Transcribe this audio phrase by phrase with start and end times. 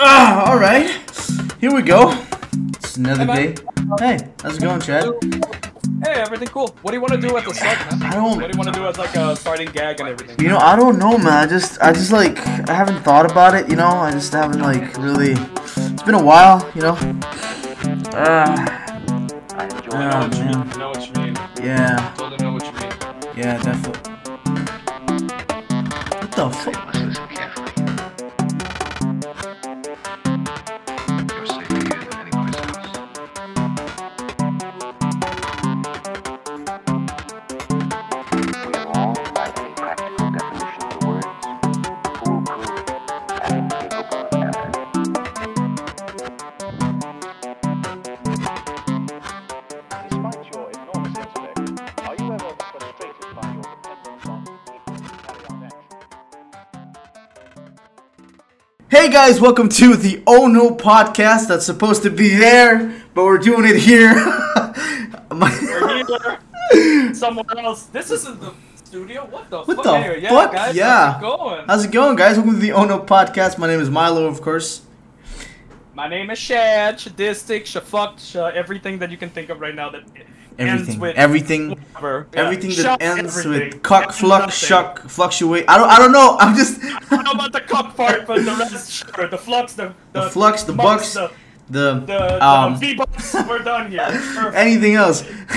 [0.00, 0.88] Ah, all right.
[1.60, 2.12] Here we go.
[2.76, 3.62] It's another Hey, day.
[3.98, 5.04] Hey, how's it going, Chad?
[6.04, 6.76] Hey, everything cool.
[6.82, 8.02] What do you want to do at the start, man?
[8.02, 10.36] I don't- What do you want to do as like a starting gag and everything?
[10.40, 11.32] You know, I don't know, man.
[11.32, 13.68] I just, I just like, I haven't thought about it.
[13.68, 15.32] You know, I just haven't like really.
[15.32, 16.96] It's been a while, you know.
[18.14, 18.84] Ah,
[19.56, 20.60] I know Oh, what you man.
[20.60, 20.72] mean.
[20.72, 21.34] I know what you mean.
[21.62, 22.92] yeah, Totally know what you mean.
[23.36, 24.12] yeah, definitely.
[26.20, 26.87] What the fuck?
[59.08, 61.48] Hey guys, welcome to the Oh No podcast.
[61.48, 64.12] That's supposed to be there, but we're doing it here.
[65.30, 66.04] My- We're
[66.74, 67.14] here.
[67.14, 67.84] Somewhere else.
[67.84, 68.52] This isn't the
[68.84, 69.24] studio.
[69.24, 69.84] What the What fuck?
[69.84, 70.52] the Anyway, yeah, fuck?
[70.52, 71.12] Guys, Yeah.
[71.14, 71.64] How's it going?
[71.66, 72.36] How's it going, guys?
[72.36, 73.56] Welcome to the Oh No podcast.
[73.56, 74.82] My name is Milo, of course.
[75.94, 79.88] My name is Shad, Shadistic, Shafuck, Sh- everything that you can think of right now
[79.88, 80.02] that
[80.58, 82.26] Everything, with everything, whatever.
[82.34, 82.40] Yeah.
[82.42, 83.70] everything that Shuck ends everything.
[83.74, 85.64] with cuck, And fluck, shuck, fluctuate.
[85.68, 86.36] I don't, I don't know.
[86.40, 89.28] I'm just I don't know about the cuck part, but the rest, sure.
[89.28, 91.30] The flux, the the, The flux, the mux, bucks, the
[91.70, 93.34] the the, the um V-bucks.
[93.48, 94.06] We're done here.
[94.10, 94.56] Perfect.
[94.56, 95.22] anything else.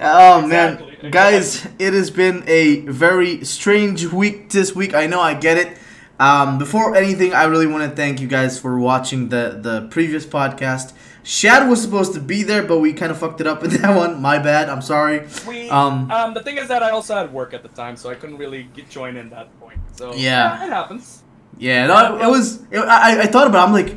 [0.00, 4.94] oh man, Exactly, guys, it has been a very strange week this week.
[4.94, 5.76] I know, I get it.
[6.20, 10.26] Um, before anything, I really want to thank you guys for watching the the previous
[10.26, 10.92] podcast.
[11.28, 13.94] Shad was supposed to be there, but we kind of fucked it up in that
[13.94, 14.22] one.
[14.22, 14.70] My bad.
[14.70, 15.26] I'm sorry.
[15.46, 18.08] We, Um, um, the thing is that I also had work at the time, so
[18.08, 19.78] I couldn't really get join in that point.
[19.94, 20.64] So Yeah.
[20.64, 21.22] it happens.
[21.58, 22.62] Yeah, no, it was.
[22.70, 23.64] It, I, I thought about.
[23.64, 23.66] it.
[23.66, 23.96] I'm like,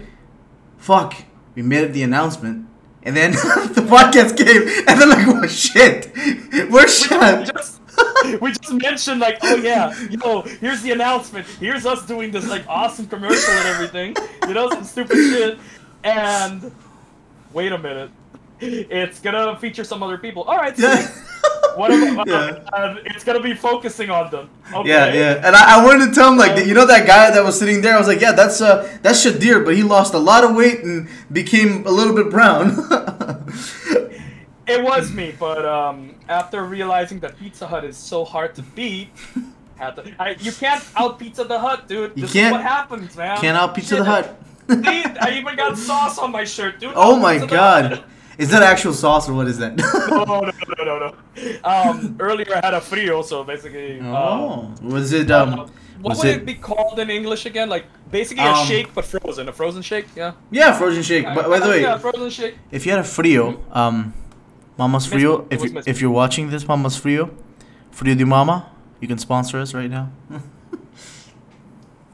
[0.77, 1.13] fuck.
[1.55, 2.67] We made the announcement,
[3.03, 3.31] and then
[3.77, 6.11] the podcast came, and then like, oh shit,
[6.69, 7.49] where's Shad?
[8.41, 11.45] we just mentioned like, oh yeah, yo, here's the announcement.
[11.61, 14.15] Here's us doing this like awesome commercial and everything.
[14.47, 15.59] You know, some stupid shit.
[16.03, 16.71] And
[17.53, 18.09] wait a minute,
[18.59, 20.43] it's gonna feature some other people.
[20.43, 21.07] All right, Yeah.
[21.75, 22.59] What about, Yeah.
[22.73, 24.49] uh, it's gonna be focusing on them.
[24.73, 24.89] Okay.
[24.89, 27.43] Yeah, yeah, and I, I wanted to tell him like, you know that guy that
[27.43, 27.95] was sitting there.
[27.95, 30.83] I was like, yeah, that's uh, that's Shadir, but he lost a lot of weight
[30.83, 32.75] and became a little bit brown.
[34.67, 39.09] It was me, but um, after realizing that Pizza Hut is so hard to beat,
[39.75, 42.13] had to, I, you can't out Pizza the Hut, dude.
[42.15, 43.37] You can't- is what happens, man.
[43.41, 44.05] Can't out Pizza Shit.
[44.05, 44.41] the Hut.
[44.69, 46.93] See, I even got sauce on my shirt, dude.
[46.95, 48.03] oh my god,
[48.37, 49.75] is that actual sauce or what is that?
[49.75, 51.15] No, no, no, no, no.
[51.63, 53.99] Um, earlier I had a frio, so basically.
[54.01, 55.51] oh, was it uh, um,
[56.01, 56.45] what was would it, it?
[56.45, 57.69] be called in English again?
[57.69, 60.07] Like basically Um, a shake but frozen, a frozen shake.
[60.15, 60.33] Yeah.
[60.49, 61.25] Yeah, frozen shake.
[61.25, 62.55] But by the way, yeah, frozen shake.
[62.71, 64.13] If you had a frio, um,
[64.77, 67.29] Mama's Frio, if you, if you're watching this, Mama's Frio,
[67.91, 70.09] Frio di Mama, you can sponsor us right now.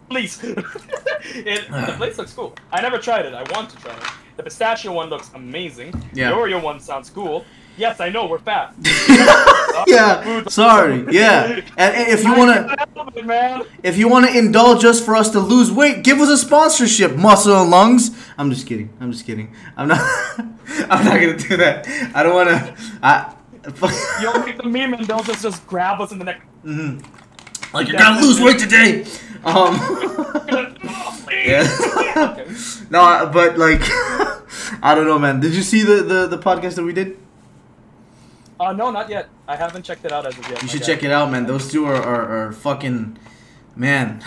[0.10, 0.42] Please.
[0.44, 0.56] it,
[1.70, 2.56] the place looks cool.
[2.72, 3.34] I never tried it.
[3.34, 4.04] I want to try it.
[4.38, 5.94] The pistachio one looks amazing.
[6.14, 6.30] Yeah.
[6.30, 7.44] The Oreo one sounds cool.
[7.76, 8.74] Yes, I know we're fat.
[9.88, 11.06] yeah, sorry.
[11.12, 13.64] Yeah, and, and if you wanna, can't help it, man.
[13.84, 17.56] if you wanna indulge us for us to lose weight, give us a sponsorship, Muscle
[17.56, 18.18] and Lungs.
[18.36, 18.90] I'm just kidding.
[19.00, 19.54] I'm just kidding.
[19.76, 20.00] I'm not.
[20.90, 21.88] I'm not gonna do that.
[22.16, 22.76] I don't wanna.
[23.04, 23.34] I.
[24.22, 26.42] You'll make the meme and they'll just, just grab us in the neck.
[26.64, 27.06] Mhm.
[27.74, 29.06] Like you're gonna lose weight today.
[29.44, 30.74] Um.
[31.48, 32.44] Yeah.
[32.90, 33.82] No, but like,
[34.82, 35.42] I don't know, man.
[35.42, 37.18] Did you see the, the, the podcast that we did?
[38.58, 39.28] Uh, no, not yet.
[39.46, 40.62] I haven't checked it out as of yet.
[40.62, 41.46] You should check it out, man.
[41.46, 43.18] Those two are, are, are fucking,
[43.76, 44.24] man.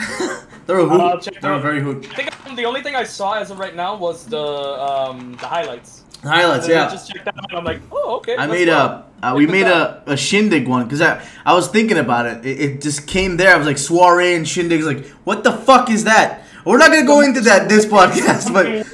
[0.66, 1.26] they're a hoot.
[1.26, 2.06] It they're a very hoot.
[2.10, 5.32] I think um, the only thing I saw as of right now was the um
[5.40, 5.99] the highlights.
[6.22, 6.90] Highlights, then I yeah.
[6.90, 8.36] just checked that out and I'm like, oh okay.
[8.36, 11.96] I made a, uh, we made a, a shindig one because I, I was thinking
[11.96, 12.44] about it.
[12.44, 12.60] it.
[12.60, 13.54] It just came there.
[13.54, 14.82] I was like soiree and shindig.
[14.82, 16.44] Like, what the fuck is that?
[16.64, 18.64] We're not gonna go into that this podcast, but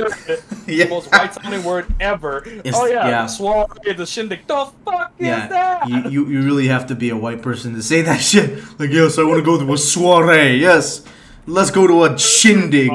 [0.67, 0.89] the yeah.
[0.89, 2.47] most white sounding word ever.
[2.47, 3.27] It's- oh yeah, yeah.
[3.27, 4.47] soiree, the shindig.
[4.47, 5.89] The fuck is that?
[5.89, 8.63] you, you you really have to be a white person to say that shit.
[8.79, 10.59] Like, yes, I want to go to a soiree.
[10.59, 11.05] Yes,
[11.47, 12.91] let's go to a shindig.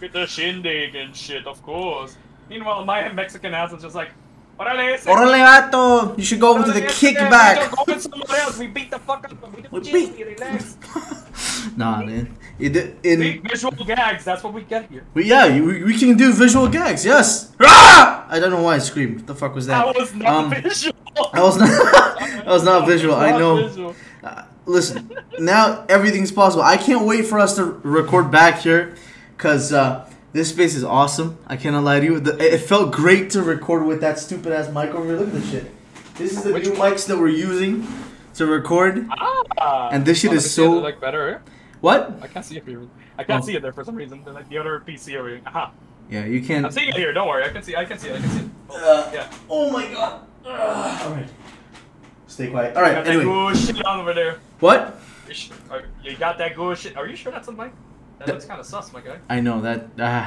[0.00, 2.16] Get the shindig and shit, of course.
[2.48, 4.10] Meanwhile, my Mexican ass is just like,
[4.60, 5.40] Orale, Orale,
[5.70, 7.70] vato, you should go over to the Orale, ese, We kickback.
[7.74, 8.58] go with somewhere else.
[8.58, 9.32] We beat the fuck up.
[9.72, 10.76] We We beat- relax.
[11.76, 12.36] Nah, man.
[12.58, 14.24] It, See, in, visual gags.
[14.24, 15.04] That's what we get here.
[15.14, 17.04] we, yeah, you- we, we can do visual gags.
[17.04, 17.52] Yes.
[17.60, 18.26] Ah!
[18.28, 19.16] I don't know why I screamed.
[19.16, 19.86] What the fuck was that?
[19.86, 20.94] That was not Um, visual.
[21.32, 21.68] That was not.
[22.18, 23.14] that was not visual.
[23.14, 23.68] I Not know.
[23.68, 23.94] visual.
[24.22, 26.62] Uh, listen, now everything's possible.
[26.62, 28.96] I can't wait for us to record back here,
[29.38, 31.36] cause uh, This space is awesome.
[31.46, 32.20] I cannot lie to you.
[32.20, 35.16] The, it felt great to record with that stupid ass mic over here.
[35.16, 35.70] Look at this shit.
[36.16, 36.92] This is the Which new one?
[36.92, 37.86] mics that we're using
[38.34, 39.06] to record.
[39.58, 41.42] Ah, And this shit is so- like better.
[41.80, 42.18] What?
[42.22, 42.80] I can't see it here.
[43.18, 43.46] I can't Oh.
[43.46, 44.24] see it there for some reason.
[44.24, 45.40] Like the other PC over here.
[45.46, 45.72] Aha.
[46.10, 46.64] Yeah, you can't.
[46.64, 47.12] I'm seeing it here.
[47.12, 47.44] Don't worry.
[47.44, 47.76] I can see.
[47.76, 48.16] I can see it.
[48.16, 48.50] I can see it.
[48.70, 49.30] Oh, Uh, yeah.
[49.50, 50.20] Oh my god.
[50.46, 51.28] All right.
[52.26, 52.74] Stay quiet.
[52.76, 52.90] All right.
[52.92, 53.04] You right.
[53.04, 54.38] got that Anyway, good shit on over there.
[54.60, 54.98] what?
[55.28, 55.34] You,
[56.02, 56.96] you got that good shit.
[56.96, 57.72] Are you sure that's a mic?
[58.22, 59.18] That That- looks kind of sus, my guy.
[59.28, 59.80] I know that.
[59.98, 60.22] Uh,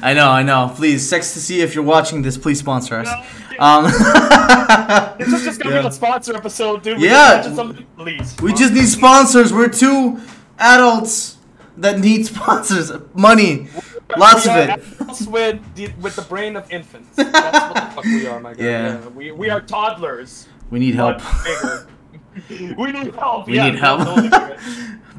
[0.02, 0.30] I know.
[0.30, 0.72] I know.
[0.74, 2.38] Please, sex to see if you're watching this.
[2.38, 3.08] Please sponsor us.
[3.58, 3.84] Um.
[5.18, 5.82] This is just gonna yeah.
[5.82, 6.98] be a sponsor episode, dude.
[6.98, 7.42] We Yeah.
[7.42, 8.34] just please.
[8.42, 9.52] We just need sponsors.
[9.52, 10.20] We're two
[10.58, 11.36] adults
[11.76, 12.90] that need sponsors.
[13.14, 13.68] Money.
[14.16, 15.28] Lots we of it.
[15.28, 17.16] with the, with the brain of infants.
[17.16, 18.64] That's what the fuck we are, my guy.
[18.64, 19.08] Yeah.
[19.08, 20.48] We, we are toddlers.
[20.70, 21.20] We need help.
[22.50, 23.46] we need help.
[23.46, 24.00] We yeah, need help.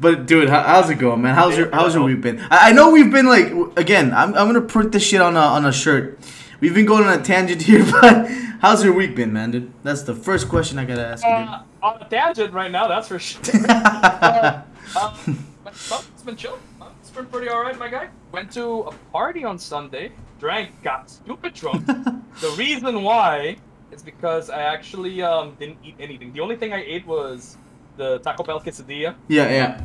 [0.00, 0.18] Don't- don't do it.
[0.18, 1.34] But dude, how, how's it going, man?
[1.34, 2.40] How's your how's your week been?
[2.50, 4.12] I, I know we've been like again.
[4.12, 6.18] I'm, I'm gonna print this shit on a on a shirt.
[6.60, 8.28] We've been going on a tangent here, but
[8.60, 9.72] how's your week been, man, dude?
[9.82, 13.08] That's the first question I gotta ask you, Uh, on a tangent right now, that's
[13.08, 13.40] for sure.
[13.68, 14.62] uh,
[14.96, 15.16] uh,
[15.64, 16.58] but well, it's been chill.
[16.80, 18.08] Uh, It's been pretty alright, my guy.
[18.32, 21.86] Went to a party on Sunday, drank, got stupid drunk.
[22.40, 23.56] the reason why
[23.92, 26.32] is because I actually um, didn't eat anything.
[26.32, 27.56] The only thing I ate was
[27.96, 29.80] the Taco Bell quesadilla, Yeah, yeah.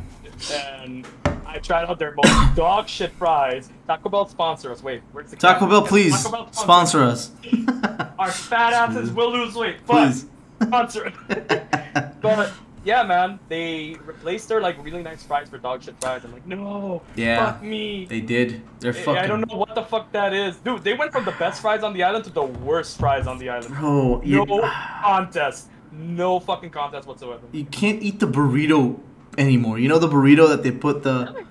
[0.82, 1.06] and
[1.46, 3.68] I tried out their most dog shit fries.
[3.86, 4.82] Taco Bell sponsor us.
[4.82, 7.30] Wait, where's the Taco Bell, Taco please Bell sponsor us.
[8.18, 9.78] Our fat asses will lose weight.
[9.86, 10.26] But Please.
[10.62, 11.12] sponsor.
[12.20, 12.52] but
[12.84, 16.24] yeah, man, they replaced their like really nice fries for dog shit fries.
[16.24, 17.52] I'm like, no, Yeah.
[17.52, 18.06] fuck me.
[18.06, 18.62] They did.
[18.80, 19.22] They're I- fucking.
[19.22, 20.82] I don't know what the fuck that is, dude.
[20.84, 23.48] They went from the best fries on the island to the worst fries on the
[23.50, 23.74] island.
[23.74, 24.60] Bro, you, No
[25.02, 25.68] contest.
[25.92, 27.42] No fucking contest whatsoever.
[27.52, 28.98] you can't eat the burrito
[29.38, 29.78] anymore.
[29.78, 31.44] You know the burrito that they put the,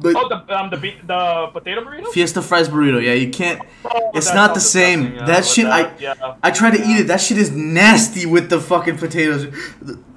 [0.00, 2.08] the Oh, the um the be- the potato burrito.
[2.08, 3.02] Fiesta fries burrito.
[3.02, 3.60] Yeah, you can't.
[3.84, 5.14] Oh, It's not the same.
[5.14, 6.36] yeah, that shit, that, I yeah.
[6.42, 6.88] I try to Yeah.
[6.90, 7.06] eat it.
[7.06, 9.46] That shit is nasty with the fucking potatoes.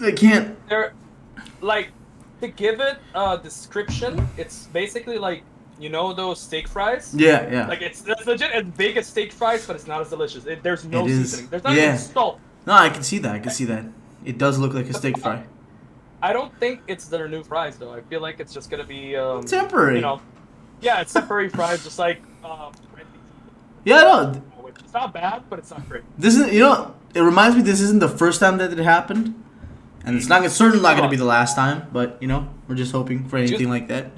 [0.02, 0.58] I can't.
[0.70, 0.94] they're
[1.62, 1.90] like
[2.42, 5.42] to give it a description it's basically like
[5.80, 7.68] you know those steak fries Yeah, yeah.
[7.68, 10.62] like it's, it's legit as big as steak fries but it's not as delicious it,
[10.62, 11.86] there's no It seasoning there's not Yeah.
[11.96, 13.34] even salt no, I can see that.
[13.36, 13.86] I can see that.
[14.24, 15.44] It does look like a steak fry.
[16.22, 19.16] i don't think it's their new fries though i feel like it's just gonna be
[19.16, 19.96] um Temporary.
[19.96, 20.20] you know
[20.82, 22.72] yeah it's temporary fries just like um
[23.84, 24.42] Yeah, no.
[24.86, 26.96] is not bad but it's not great This is you know.
[27.14, 27.62] It reminds me.
[27.62, 29.36] This isn't the first time that it happened,
[30.04, 30.44] and it's not.
[30.44, 31.88] It's certainly not going to be the last time.
[31.94, 34.12] But you know, we're just hoping for anything like that.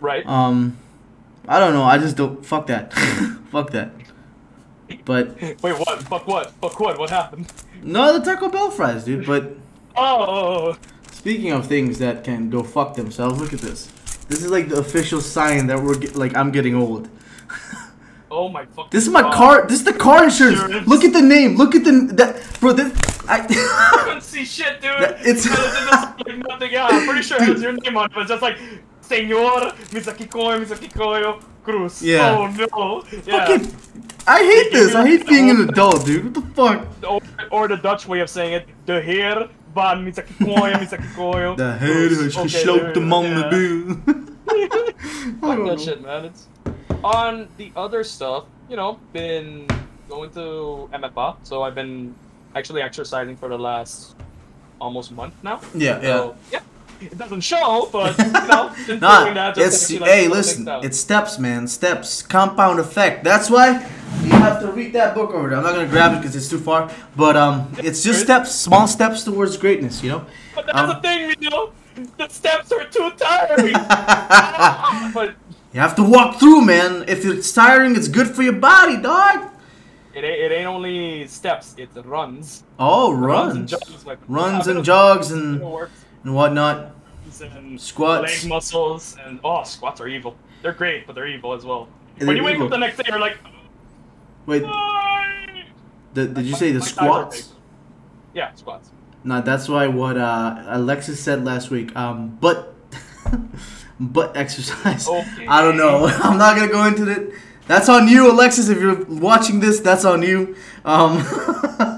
[0.00, 0.76] right Um,
[1.48, 1.84] I don't know.
[1.84, 2.44] I just don't.
[2.44, 2.92] Fuck that.
[3.54, 3.88] fuck that.
[5.06, 7.50] But wait what fuck what fuck what what happened
[7.82, 9.24] no, the Taco Bell fries, dude.
[9.26, 9.52] But
[9.96, 10.76] oh
[11.12, 13.86] Speaking of things that can go fuck themselves, look at this.
[14.28, 17.08] This is like the official sign that we're get, like I'm getting old.
[18.30, 19.34] oh my fucking This is my God.
[19.34, 19.66] car.
[19.66, 20.60] This is the car insurance.
[20.60, 20.88] Insurance.
[20.88, 21.56] Look at the name.
[21.56, 22.72] Look at the that bro.
[22.72, 22.92] This
[23.28, 24.00] I I.
[24.04, 24.90] couldn't see shit, dude.
[25.00, 25.46] That- it's-
[26.26, 26.72] like nothing.
[26.72, 28.58] Yeah, I'm pretty sure it has your name on it, but it's just like
[29.02, 32.00] Senor Misaki Koyo, Misaki Koyo Cruz.
[32.02, 32.30] Yeah.
[32.38, 33.02] Oh no.
[33.26, 33.44] Yeah.
[33.46, 33.64] fucking,
[34.26, 34.94] I hate this.
[34.94, 36.24] I hate being an adult, dude.
[36.24, 36.86] What the fuck?
[37.10, 37.20] Or,
[37.50, 41.56] or the Dutch way of saying it, de heer van Misaki Koyo, Misaki Koyo.
[41.56, 42.18] The head Cruz.
[42.20, 43.50] is Okay, gesloopt there- man yeah.
[43.50, 43.66] de.
[45.42, 45.76] Fuck that oh.
[45.76, 46.24] shit, man.
[46.26, 46.46] It's
[47.02, 48.44] on the other stuff.
[48.70, 49.66] You know, been
[50.08, 52.14] going to MFA, so I've been
[52.54, 54.14] actually exercising for the last
[54.80, 55.60] almost month now.
[55.74, 56.32] Yeah, yeah.
[56.52, 56.60] Yeah.
[57.00, 61.66] It doesn't show, but you know, Nah, that it's like, hey, listen, it's steps, man,
[61.68, 63.22] steps, compound effect.
[63.24, 63.68] That's why
[64.22, 65.58] you have to read that book over there.
[65.58, 68.86] I'm not gonna grab it because it's too far, but um, it's just steps, small
[68.86, 70.26] steps towards greatness, you know.
[70.54, 71.72] But that's um, the thing, you know,
[72.16, 73.72] the steps are too tiring.
[75.14, 75.34] but
[75.72, 77.04] You have to walk through, man.
[77.08, 79.50] If it's tiring, it's good for your body, dog.
[80.14, 82.64] it ain't, it ain't only steps; it runs.
[82.78, 85.60] Oh, and runs, jogs, like, runs and jogs and
[86.26, 86.90] and whatnot.
[87.40, 88.42] and Squats.
[88.42, 90.36] leg muscles, and oh, squats are evil.
[90.60, 91.88] They're great, but they're evil as well.
[92.18, 92.66] Yeah, when you wake evil.
[92.66, 93.36] up the next day, you're like,
[94.46, 94.62] Wait,
[96.14, 97.32] the, did you say the My thighs are big.
[97.34, 97.52] squats?
[98.34, 98.90] Yeah, squats.
[99.22, 101.94] No, that's why what uh, Alexis said last week.
[101.96, 102.74] Um, but
[104.00, 105.06] butt exercise.
[105.08, 105.46] Okay.
[105.46, 106.06] I don't know.
[106.22, 107.34] I'm not gonna go into it.
[107.68, 108.68] That's on you, Alexis.
[108.68, 110.56] If you're watching this, that's on you.
[110.84, 111.18] Um,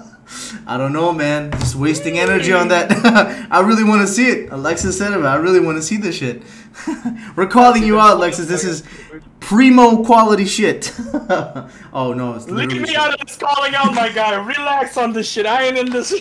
[0.66, 1.50] I don't know, man.
[1.52, 2.90] Just wasting energy on that.
[3.50, 4.50] I really want to see it.
[4.52, 5.24] Alexis said it.
[5.24, 6.42] I really want to see this shit.
[7.36, 8.46] We're calling you out, Alexis.
[8.46, 8.82] This is
[9.40, 10.92] primo quality shit.
[11.92, 12.90] oh no, it's Leave literally.
[12.90, 14.34] me out of this calling out, my guy.
[14.44, 15.46] Relax on this shit.
[15.46, 16.14] I ain't in this.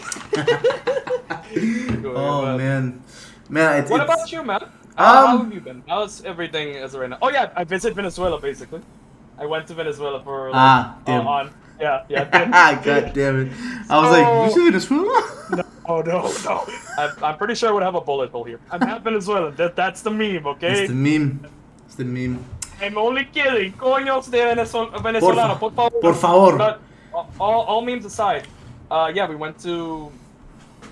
[2.05, 3.01] Oh man,
[3.49, 3.81] man.
[3.81, 4.61] It's, What it's- about you, man?
[4.97, 5.83] How, how Um, have you been?
[5.87, 7.19] How's everything as of right now?
[7.21, 8.81] Oh yeah, I visited Venezuela basically.
[9.37, 11.27] I went to Venezuela for like, Ah, uh, damn.
[11.27, 12.81] on yeah yeah.
[12.83, 13.51] God damn it!
[13.89, 15.33] I was like, you So- see Venezuela?
[15.49, 16.67] No, oh, no, no.
[16.97, 18.59] I'm, I'm pretty sure I would have a bullet hole here.
[18.71, 19.55] I'm half Venezuelan.
[19.55, 20.81] That, that's the meme, okay?
[20.81, 21.47] It's the meme.
[21.85, 22.43] It's the meme.
[22.81, 23.71] I'm only kidding.
[23.73, 26.01] Coños de Venezuel- Venezolano, por favor.
[26.01, 26.57] por favor.
[26.57, 26.81] But
[27.39, 28.45] all, all memes aside,
[28.91, 30.11] uh, yeah, we went to,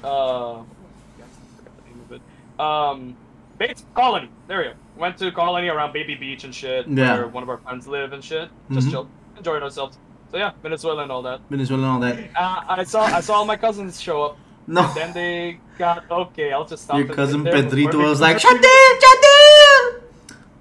[0.04, 2.22] uh, forgot the name of it.
[2.60, 3.18] Um,
[3.58, 4.30] Bates Colony.
[4.48, 4.74] There we go.
[4.98, 7.16] Went to Colony around Baby Beach and shit, Yeah.
[7.18, 8.50] where one of our friends live and shit.
[8.72, 8.92] Just Mhm.
[8.92, 9.98] chill, enjoying ourselves.
[10.36, 11.40] So yeah, Venezuela and all that.
[11.50, 12.20] Venezuela and all that.
[12.36, 14.38] Uh, I saw I saw all my cousins show up.
[14.68, 14.84] No.
[14.94, 16.52] Then they got okay.
[16.52, 16.98] I'll just stop.
[16.98, 20.02] Your cousin Pedrito was like, Chantel, Chantel!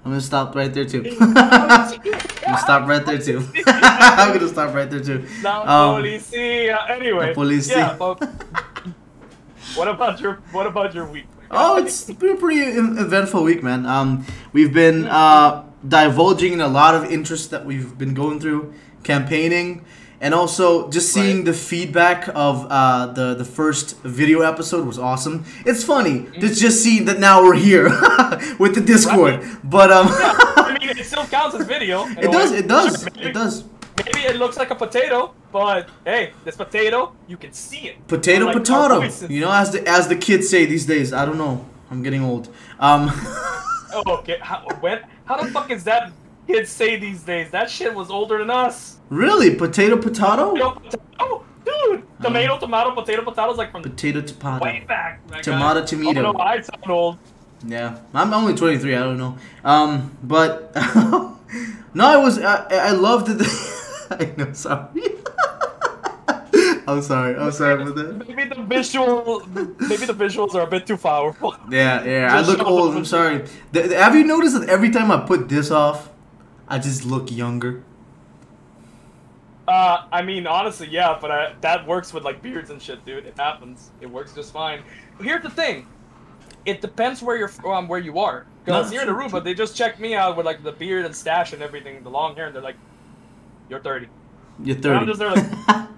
[0.05, 1.03] I'm gonna stop right there too.
[1.19, 3.43] I'm gonna stop right there too.
[3.67, 5.27] I'm gonna stop right there too.
[5.43, 6.77] La Um, policía.
[6.89, 7.27] Anyway.
[7.27, 7.97] La policía.
[7.99, 8.15] Yeah.
[9.75, 11.27] What about your What about your week?
[11.51, 13.85] Oh, it's been a pretty eventful week, man.
[13.85, 18.73] Um, we've been uh, divulging in a lot of interests that we've been going through,
[19.05, 19.69] campaigning,
[20.21, 21.45] and also just seeing Right.
[21.51, 25.35] the feedback of uh, the the first video episode was awesome.
[25.69, 26.39] It's funny Mm.
[26.41, 27.87] to just see that now we're here
[28.63, 29.69] with the Discord, Right.
[29.75, 30.07] but um,
[30.69, 31.97] I mean, it still counts as video.
[32.25, 33.63] it does, it does, Sure, maybe, it does.
[34.05, 35.19] Maybe it looks like a potato,
[35.53, 36.97] but hey, this potato,
[37.31, 37.95] you can see it.
[38.15, 38.95] Potato, our potato.
[39.35, 41.07] You know, as the as the kids say these days.
[41.19, 41.55] I don't know.
[41.91, 42.45] I'm getting old.
[42.87, 43.01] Um,
[43.97, 44.37] Oh, okay.
[44.49, 44.99] How, when?
[45.27, 46.11] How the fuck is that?
[46.47, 48.97] Kids say these days that shit was older than us.
[49.09, 54.21] really, potato, potato, Tomato, potato, oh, dude, tomato, tomato, potato, potato is like from potato,
[54.21, 54.59] potato.
[54.63, 55.21] way back.
[55.29, 55.41] my guy.
[55.41, 56.21] Tomato, Oh tomato.
[56.21, 57.17] no, I sound old.
[57.67, 58.95] Yeah, I'm only 23.
[58.95, 59.37] I don't know.
[59.63, 60.71] Um, but
[61.95, 62.37] no, I was.
[62.37, 63.41] I, I loved it.
[64.11, 64.53] I know.
[64.53, 64.87] Sorry.
[66.87, 67.35] I'm sorry.
[67.35, 68.27] I'm sorry about that.
[68.27, 71.55] Maybe the visual, maybe the visuals are a bit too powerful.
[71.71, 72.35] Yeah, yeah.
[72.37, 72.95] I look old.
[72.95, 73.39] I'm sorry.
[73.73, 76.09] Th- th- have you noticed that every time I put this off,
[76.67, 77.83] I just look younger?
[79.67, 83.25] Uh, I mean, honestly, yeah, but I, that works with like beards and shit, dude.
[83.25, 83.89] It happens.
[83.99, 84.81] It works just fine.
[85.17, 85.87] But here's the thing.
[86.65, 88.45] It depends where you're from, where you are.
[88.63, 91.53] Because here in Aruba, they just checked me out with like the beard and stash
[91.53, 92.77] and everything, the long hair, and they're like,
[93.69, 94.07] "You're 30."
[94.63, 95.05] You're And I'm 30.
[95.05, 95.43] just there like,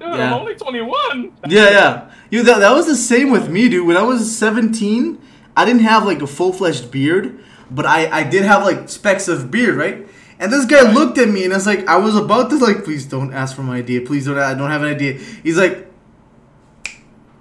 [0.00, 0.26] dude, Yeah.
[0.26, 1.32] I'm only 21.
[1.48, 2.10] Yeah, yeah.
[2.30, 3.86] You that, that was the same with me, dude.
[3.86, 5.20] When I was 17,
[5.56, 9.50] I didn't have like a full-fledged beard, but I I did have like specks of
[9.50, 10.06] beard, right?
[10.38, 12.84] And this guy looked at me and I was like, I was about to like,
[12.84, 14.00] please don't ask for my idea.
[14.00, 14.36] Please don't.
[14.38, 15.14] I don't have an idea.
[15.14, 15.86] He's like,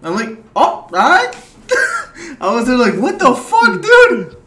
[0.04, 1.32] I'm like, oh, all right.
[2.40, 4.38] I was there like, what the fuck, dude?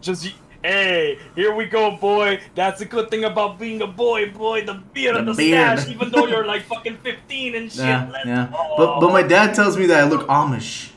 [0.00, 2.40] Just, hey, here we go, boy.
[2.54, 4.64] That's a good thing about being a boy, boy.
[4.64, 5.78] The beard and The the beard.
[5.80, 7.84] stash, even though you're like fucking 15 and shit.
[7.84, 8.48] Yeah, Let's yeah.
[8.52, 8.74] go.
[8.76, 10.92] But but my dad tells me that I look Amish.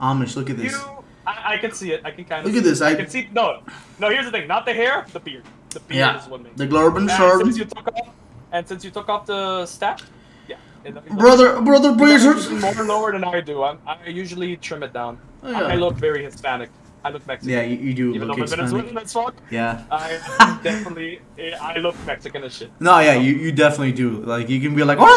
[0.00, 0.72] Amish, look at this.
[0.72, 0.99] You,
[1.30, 2.00] I, I can see it.
[2.04, 3.28] I can kind of Look at this, I, I- can see.
[3.32, 3.62] No,
[3.98, 4.10] no.
[4.10, 4.46] Here's the thing.
[4.48, 5.06] Not the hair.
[5.12, 5.44] The beard.
[5.70, 6.56] The beard Yeah, is what makes.
[6.56, 6.70] the it.
[6.70, 7.40] Glorben And Shard.
[7.42, 8.08] since you took off,
[8.52, 10.00] and since you took off the stack,
[10.48, 10.56] yeah.
[10.84, 12.50] it- it- Brother, brother, Blazers.
[12.50, 13.62] more lower than I do.
[13.62, 15.18] I'm, I usually trim it down.
[15.42, 16.70] Oh, I look very Hispanic.
[17.02, 17.50] I look Mexican.
[17.54, 18.70] Yeah, you, you do Even though look I'm Hispanic.
[18.70, 19.84] Venezuelan as fuck, Yeah.
[19.90, 21.20] I definitely
[21.60, 22.70] I look Mexican as shit.
[22.80, 24.22] No, yeah, you, you definitely do.
[24.24, 25.10] Like you can be like, "Hola,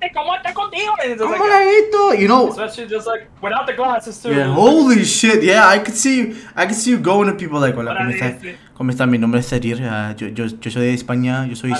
[0.00, 0.92] Hey, ¿cómo está contigo?
[1.02, 4.34] And it's just like, You know, especially just like without the glasses too.
[4.34, 4.52] yeah.
[4.52, 5.66] Holy shit, yeah.
[5.66, 6.36] I could see you.
[6.54, 8.36] I could see you going to people like, "Hola, cómo estás?
[8.76, 9.06] ¿Cómo está?
[9.06, 9.80] Mi nombre es Sadir.
[9.82, 11.46] ah, yo, yo, yo soy de España.
[11.46, 11.76] Yo soy Ah,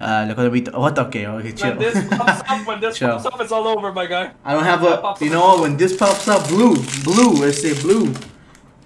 [0.00, 0.28] hispano.
[0.28, 0.78] La cosa bonita.
[0.78, 0.98] What?
[0.98, 1.70] Okay, okay, chill.
[1.70, 3.08] When this pops up, when this Chill.
[3.08, 4.32] pops up, it's all over, my guy.
[4.44, 5.14] I don't have a.
[5.24, 7.44] You know, when this pops up, blue, blue.
[7.46, 8.12] I say blue.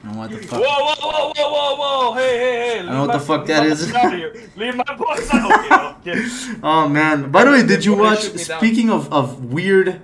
[0.04, 0.60] I don't know what the Whoa, fuck.
[0.60, 1.76] whoa, whoa, whoa, whoa,
[2.10, 2.14] whoa!
[2.14, 2.82] Hey, hey, hey!
[2.82, 4.50] Leave know what the fuck leave my boys out here.
[4.56, 5.96] Leave my boys out.
[6.00, 6.26] Okay.
[6.62, 7.30] Oh man!
[7.30, 8.22] By the way, did you watch?
[8.24, 8.58] shoot me down.
[8.58, 10.00] Speaking of of weird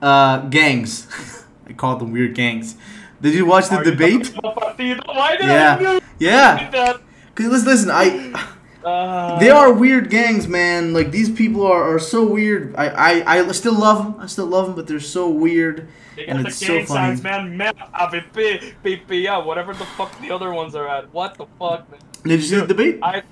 [0.00, 1.06] uh, gangs,
[1.68, 2.76] I call them weird gangs.
[3.20, 4.32] Did you watch the debate?
[4.32, 4.96] talking?
[5.04, 6.70] Why did Yeah, yeah.
[6.70, 7.00] that?
[7.34, 8.32] Cause listen, I
[8.84, 10.92] Uh, they are weird gangs, man.
[10.92, 12.74] Like these people are, are so weird.
[12.76, 12.88] I,
[13.24, 14.20] I I still love them.
[14.20, 17.16] I still love them, but they're so weird, They and it's the so funny.
[17.16, 17.58] signs, man.
[17.58, 21.12] AVP, PPA, whatever the fuck the other ones are at.
[21.12, 22.00] What the fuck, man?
[22.24, 22.98] Did you see the debate?
[23.02, 23.22] I,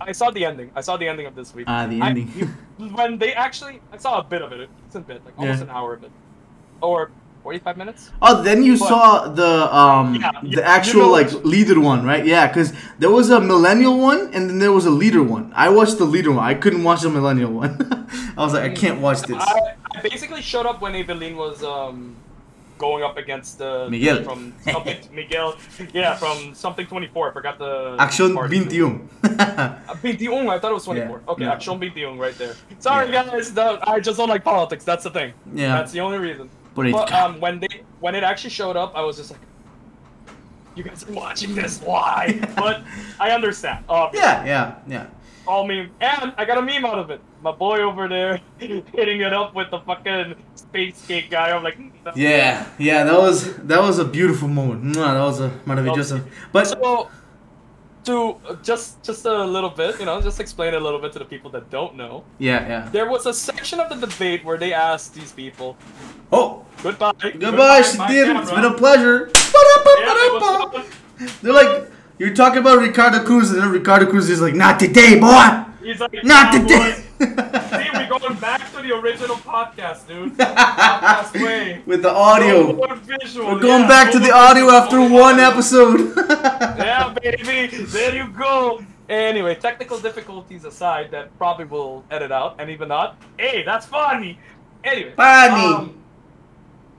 [0.00, 0.70] I saw the ending.
[0.74, 1.66] I saw the ending of this week.
[1.68, 2.28] Ah, the I- ending.
[2.94, 4.68] when they actually, I saw a bit of it.
[4.86, 5.64] It's a bit, like almost Yeah.
[5.64, 6.10] an hour of it,
[6.80, 7.10] or
[7.44, 8.10] forty-five minutes.
[8.20, 12.24] Oh, then you But- saw the um Yeah, the actual like leader one, right?
[12.34, 15.52] Yeah, because there was a millennial one and then there was a leader one.
[15.54, 16.44] I watched the leader one.
[16.52, 17.72] I couldn't watch the millennial one.
[18.36, 19.36] I was like, I can't watch this.
[19.38, 22.16] I, I basically showed up when Evelyn was um
[22.76, 24.24] going up against uh, Miguel.
[24.24, 25.54] from something Miguel.
[25.92, 27.30] Yeah, from something twenty four.
[27.30, 28.58] I forgot the Action party.
[28.64, 29.08] 21.
[29.22, 31.08] Uh, 21, I thought it was 24.
[31.08, 31.52] Yeah, Okay, no.
[31.52, 32.54] Action 21 right there.
[32.80, 33.24] Sorry Yeah.
[33.30, 34.82] guys, the, I just don't like politics.
[34.84, 35.32] That's the thing.
[35.54, 35.76] Yeah.
[35.76, 36.50] That's the only reason.
[36.74, 39.40] But it But um, when they when it actually showed up, I was just like,
[40.74, 41.80] "You guys are watching this?
[41.80, 42.82] Why?" but
[43.20, 43.84] I understand.
[43.88, 44.26] Obviously.
[44.28, 45.06] yeah, yeah, yeah.
[45.46, 47.20] all meme, and I got a meme out of it.
[47.42, 51.50] My boy over there hitting it up with the fucking space cake guy.
[51.54, 54.94] I'm like, "Mm, Yeah, yeah, that was that was a beautiful moment.
[54.94, 56.24] That was a maravilloso.
[56.52, 57.08] But So,
[58.06, 61.24] to just just a little bit, you know, just explain a little bit to the
[61.24, 62.24] people that don't know.
[62.38, 62.88] yeah, yeah.
[62.92, 65.76] There was a section of the debate where they asked these people,
[66.32, 68.40] Oh, "Goodbye, goodbye, my Shadir.
[68.40, 69.30] It's camera." been a pleasure.
[70.00, 70.84] Yeah,
[71.42, 75.18] They're like, you're talking about Ricardo Croes, and then Ricardo Croes is like, not today,
[75.18, 75.64] boy.
[75.82, 77.04] He's like, Not today.
[77.18, 80.36] boy." See, we're going back to the original podcast, dude.
[80.38, 81.82] Podcast way.
[81.86, 82.72] With the audio.
[82.74, 85.44] more visual, We're going yeah, back to the audio after one audio.
[85.46, 86.12] episode.
[86.78, 87.74] yeah, baby.
[87.76, 88.84] There you go.
[89.08, 93.16] Anyway, technical difficulties aside, that probably will edit out, and even not.
[93.38, 94.38] Hey, that's funny.
[94.82, 95.12] Anyway.
[95.16, 95.74] Funny.
[95.74, 95.98] um,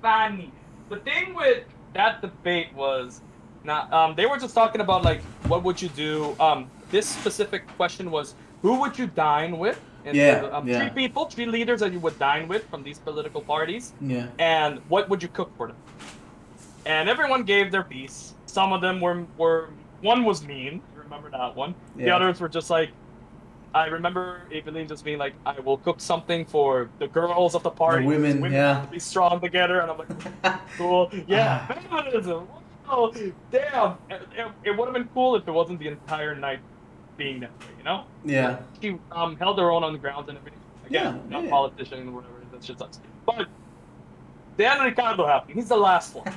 [0.01, 0.51] funny.
[0.89, 3.22] The thing with that debate was,
[3.63, 3.94] not.
[3.94, 6.36] Um, they were just talking about like, what would you do?
[6.39, 9.80] Um, this specific question was, who would you dine with?
[10.06, 10.80] And Yeah, there were, um, yeah.
[10.80, 14.28] Three people, three leaders that you would dine with from these political parties yeah.
[14.40, 15.78] and what would you cook for them?
[16.86, 18.36] And everyone gave their piece.
[18.46, 19.70] Some of them were were
[20.02, 20.76] one was mean.
[20.94, 21.74] You remember that one?
[21.98, 22.06] Yeah.
[22.06, 22.92] The others were just like.
[23.74, 27.70] I remember Evelyn just being like, "I will cook something for the girls of the
[27.70, 28.04] party.
[28.04, 28.80] The women, yeah.
[28.80, 32.48] will be strong together." And I'm like, "Cool, yeah, feminism.
[32.88, 33.12] Oh,
[33.52, 36.60] damn, it, it, it would have been cool if it wasn't the entire night
[37.18, 38.60] being that way, you know." Yeah.
[38.82, 40.60] she um, held her own on the grounds and everything.
[40.88, 41.50] Again, Yeah, not yeah.
[41.50, 42.34] politician or whatever.
[42.52, 43.00] That shit sucks.
[43.26, 43.48] But
[44.58, 45.56] Dan Ricardo happened.
[45.56, 46.32] He's the last one,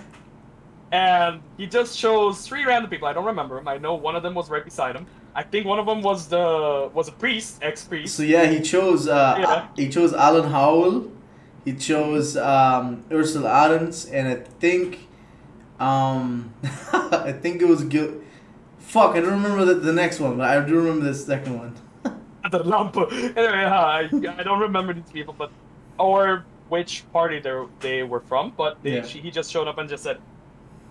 [0.92, 3.06] and he just chose three random people.
[3.08, 3.68] I don't remember them.
[3.68, 5.06] I know one of them was right beside him.
[5.34, 8.16] I think one of them was the was a priest, ex priest.
[8.16, 9.68] So yeah, he chose uh, Yeah.
[9.76, 11.10] he chose Alan Howell,
[11.64, 15.06] he chose um, Ursula Arends, and I think
[15.78, 16.52] um,
[16.92, 18.14] I think it was Gil.
[18.88, 21.74] Fuck, I don't remember the, the next one, but I do remember the second one.
[22.50, 22.96] the lump.
[22.96, 25.50] Anyway, uh, I, I don't remember these people, but
[25.98, 28.54] or which party they they were from.
[28.56, 29.04] But they, Yeah.
[29.04, 30.18] she, he just showed up and just said,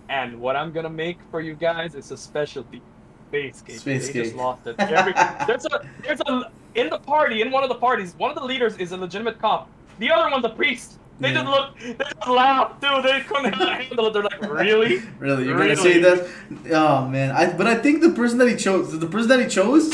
[0.10, 2.84] "And what I'm gonna make for you guys is a specialty,
[3.30, 4.24] space cake." Space they cake.
[4.26, 4.76] just lost it.
[4.80, 5.14] Every,
[5.48, 8.14] there's a there's a in the party in one of the parties.
[8.20, 9.68] One of the leaders is a legitimate cop.
[9.98, 11.00] The other one's a priest.
[11.20, 11.44] They Yeah.
[11.44, 11.80] just look.
[11.80, 13.04] They just laugh, dude.
[13.04, 14.14] They couldn't handle it.
[14.14, 15.02] They're like, really?
[15.20, 16.28] Really, you're gonna say that?
[16.72, 19.48] Oh man, I but I think the person that he chose, the person that he
[19.48, 19.92] chose,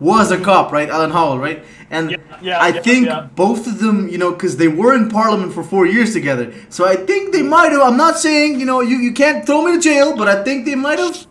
[0.00, 0.88] was a cop, right?
[0.88, 1.64] Alan Howell, right?
[1.90, 3.28] And Yeah, yeah, I yeah, think yeah.
[3.36, 6.52] both of them, you know, because they were in Parliament for four years together.
[6.70, 7.82] So I think they might have.
[7.82, 10.64] I'm not saying, you know, you, you can't throw me to jail, but I think
[10.64, 11.26] they might have.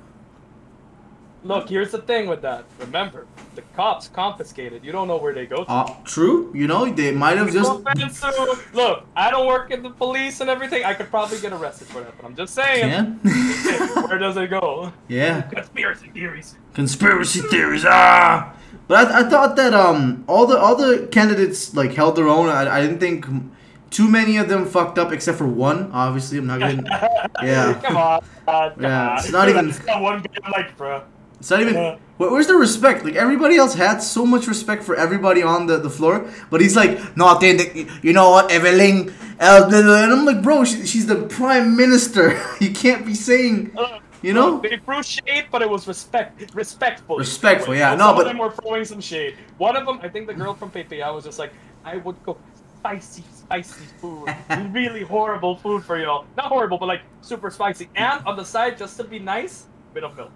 [1.43, 2.63] Look, here's the thing with that.
[2.79, 3.25] Remember,
[3.55, 4.83] the cops confiscated.
[4.83, 5.69] You don't know where they go to.
[5.69, 7.69] Uh, true, you know, they might have just.
[7.69, 10.85] To- look, I don't work in the police and everything.
[10.85, 12.89] I could probably get arrested for that, but I'm just saying.
[13.23, 14.05] Yeah.
[14.07, 14.93] Where does it go?
[15.09, 15.41] yeah.
[15.43, 16.55] Conspiracy theories.
[16.73, 18.53] Conspiracy theories, ah.
[18.87, 22.49] But I, I thought that um all the all the candidates like held their own.
[22.49, 23.25] I, I didn't think
[23.89, 25.91] too many of them fucked up except for one.
[25.91, 27.29] Obviously, I'm not gonna.
[27.43, 27.73] Yeah.
[27.83, 28.23] Come on.
[28.79, 31.03] Yeah, it's not even- one guy like, bro.
[31.43, 31.73] It's not even.
[31.73, 31.97] Yeah.
[32.15, 33.03] Where's the respect?
[33.03, 36.73] Like everybody else had so much respect for everybody on the, the floor, but he's
[36.73, 40.85] like, no, the, you know what, Evelyn, uh, blah, blah," and I'm like, bro, she,
[40.85, 42.41] she's the prime minister.
[42.61, 43.75] you can't be saying,
[44.21, 44.61] you know.
[44.61, 47.17] They threw shade, but it was respect, respectful.
[47.17, 47.89] Respectful, yeah.
[47.91, 49.35] And No, some but- of them were throwing some shade.
[49.57, 51.51] One of them, I think the girl from Pepe, I was just like,
[51.83, 52.39] I would cook
[52.77, 54.33] spicy, spicy food,
[54.71, 56.23] really horrible food for y'all.
[56.37, 57.89] Not horrible, but like super spicy.
[57.95, 60.31] And on the side, just to be nice, bit of milk.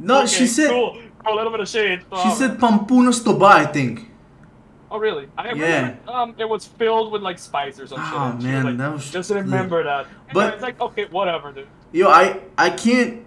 [0.00, 0.98] No, Okay, she said cool.
[1.26, 2.00] a little bit of shade.
[2.00, 2.34] she Oh.
[2.34, 4.08] said pampunos toba, I think.
[4.90, 5.26] Oh really?
[5.38, 5.50] I Yeah.
[5.52, 8.12] remember, um, it was filled with like spice or some shit.
[8.14, 10.06] Oh, she was man, like, that was- just remember that.
[10.28, 11.66] And But- it's like okay, whatever, dude.
[11.92, 13.20] Yo, I I can't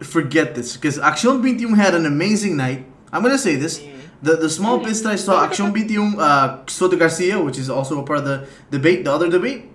[0.00, 2.84] forget this because Action 21 had an amazing night.
[3.12, 3.78] I'm gonna say this.
[3.78, 3.90] Mm.
[4.22, 8.00] The, the small bits that I saw, Action 21, uh, Soto Garcia, which is also
[8.00, 9.70] a part of the debate, the other debate,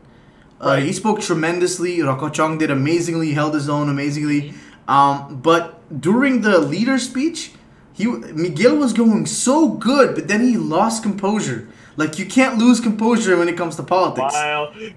[0.60, 0.84] uh, Right.
[0.84, 2.02] he spoke tremendously.
[2.02, 4.54] Rocco Chong did amazingly, held his own amazingly.
[4.90, 5.64] Um, but
[6.02, 7.52] during the leader speech,
[7.94, 11.68] he Miguel was going so good, but then he lost composure.
[11.96, 14.34] Like you can't lose composure when it comes to politics.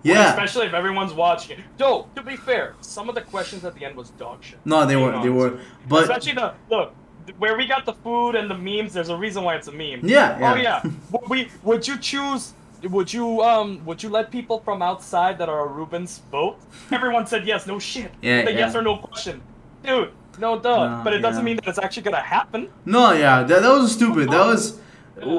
[0.03, 0.31] Yeah.
[0.31, 1.65] especially if everyone's watching it.
[1.77, 4.61] Though, to be fair, some of the questions at the end was dog shit.
[4.65, 6.95] No, they were, they were, but Especially the look
[7.39, 8.93] where we got the food and the memes.
[8.93, 10.01] There's a reason why it's a meme.
[10.05, 10.81] Yeah, Oh yeah.
[10.85, 10.91] yeah.
[11.11, 12.55] Would we would you choose?
[12.85, 16.59] Would you um would you let people from outside that are Rubens vote?
[16.91, 17.67] Everyone said yes.
[17.67, 18.11] No shit.
[18.23, 18.59] Yeah, The yeah.
[18.59, 19.41] yes or no question,
[19.83, 20.11] dude.
[20.39, 20.99] No duh.
[20.99, 22.69] No, but it doesn't mean that it's actually gonna happen.
[22.85, 24.31] No, yeah, that, that was stupid.
[24.31, 24.81] That was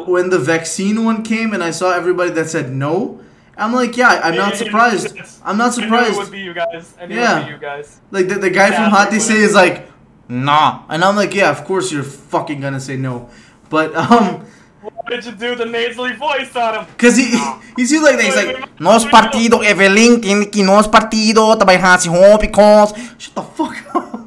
[0.07, 3.19] when the vaccine one came, and I saw everybody that said no,
[3.57, 5.17] I'm like, yeah, I'm not surprised.
[5.43, 6.13] I'm not surprised.
[6.13, 6.95] it would be you guys.
[6.99, 7.39] I knew it Yeah.
[7.39, 7.99] would be you guys.
[8.11, 9.87] Like the, the guy from Yeah, Hot They like Say is like,
[10.29, 13.29] nah, and I'm like, yeah, of course you're fucking gonna say no,
[13.69, 14.45] but um,
[14.81, 16.85] Why did you do the nasally voice on him?
[16.97, 17.33] cause he
[17.77, 18.25] he seems like that.
[18.25, 23.41] He's like, nos partido Evelyn tiene que nos partido trabajar si home because shut the
[23.41, 24.22] fuck up.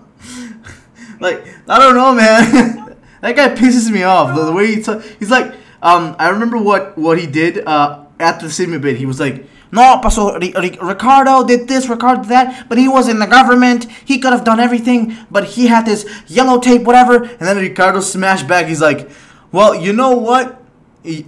[1.21, 2.97] Like I don't know, man.
[3.21, 4.37] that guy pisses me off.
[4.37, 8.05] The, the way he t- he's like, um, I remember what what he did uh
[8.19, 8.97] at the same bit.
[8.97, 9.47] He was like.
[9.73, 13.27] No, so Ri- Ri- Ricardo did this, Ricardo did that, but he was in the
[13.27, 13.91] government.
[14.05, 17.25] He could have done everything, but he had this yellow tape, whatever.
[17.25, 18.67] And then Ricardo smashed back.
[18.67, 19.11] He's like,
[19.51, 20.63] "Well, you know what?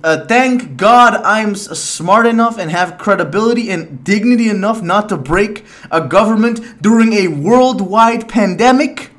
[0.02, 5.64] Uh, thank God I'm smart enough and have credibility and dignity enough not to break
[5.90, 9.10] a government during a worldwide pandemic.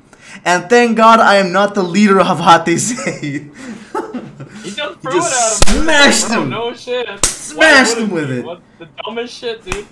[0.46, 5.70] And thank God I am not the leader of They He just threw just it
[5.70, 5.84] at him.
[5.84, 6.50] smashed Bro, him.
[6.50, 7.26] No shit.
[7.26, 8.46] Smashed him with it.
[8.46, 9.86] What the dumbest shit, dude.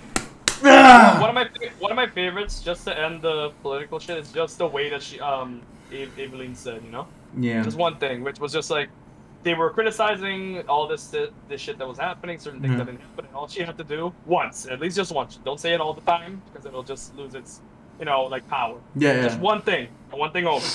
[0.64, 1.18] Ah.
[1.20, 4.58] One of my one of my favorites, just to end the political shit, is just
[4.58, 7.06] the way that she um Eve- Evelyn said, you know,
[7.38, 7.62] yeah.
[7.62, 8.88] just one thing, which was just like
[9.44, 11.14] they were criticizing all this
[11.48, 12.78] this shit that was happening, certain things Mhm.
[12.78, 15.38] that didn't happen, and all she had to do once, at least just once.
[15.44, 17.60] Don't say it all the time because it'll just lose its,
[17.98, 18.78] you know, like power.
[18.96, 19.22] Yeah, yeah.
[19.22, 20.66] Just one thing, one thing over.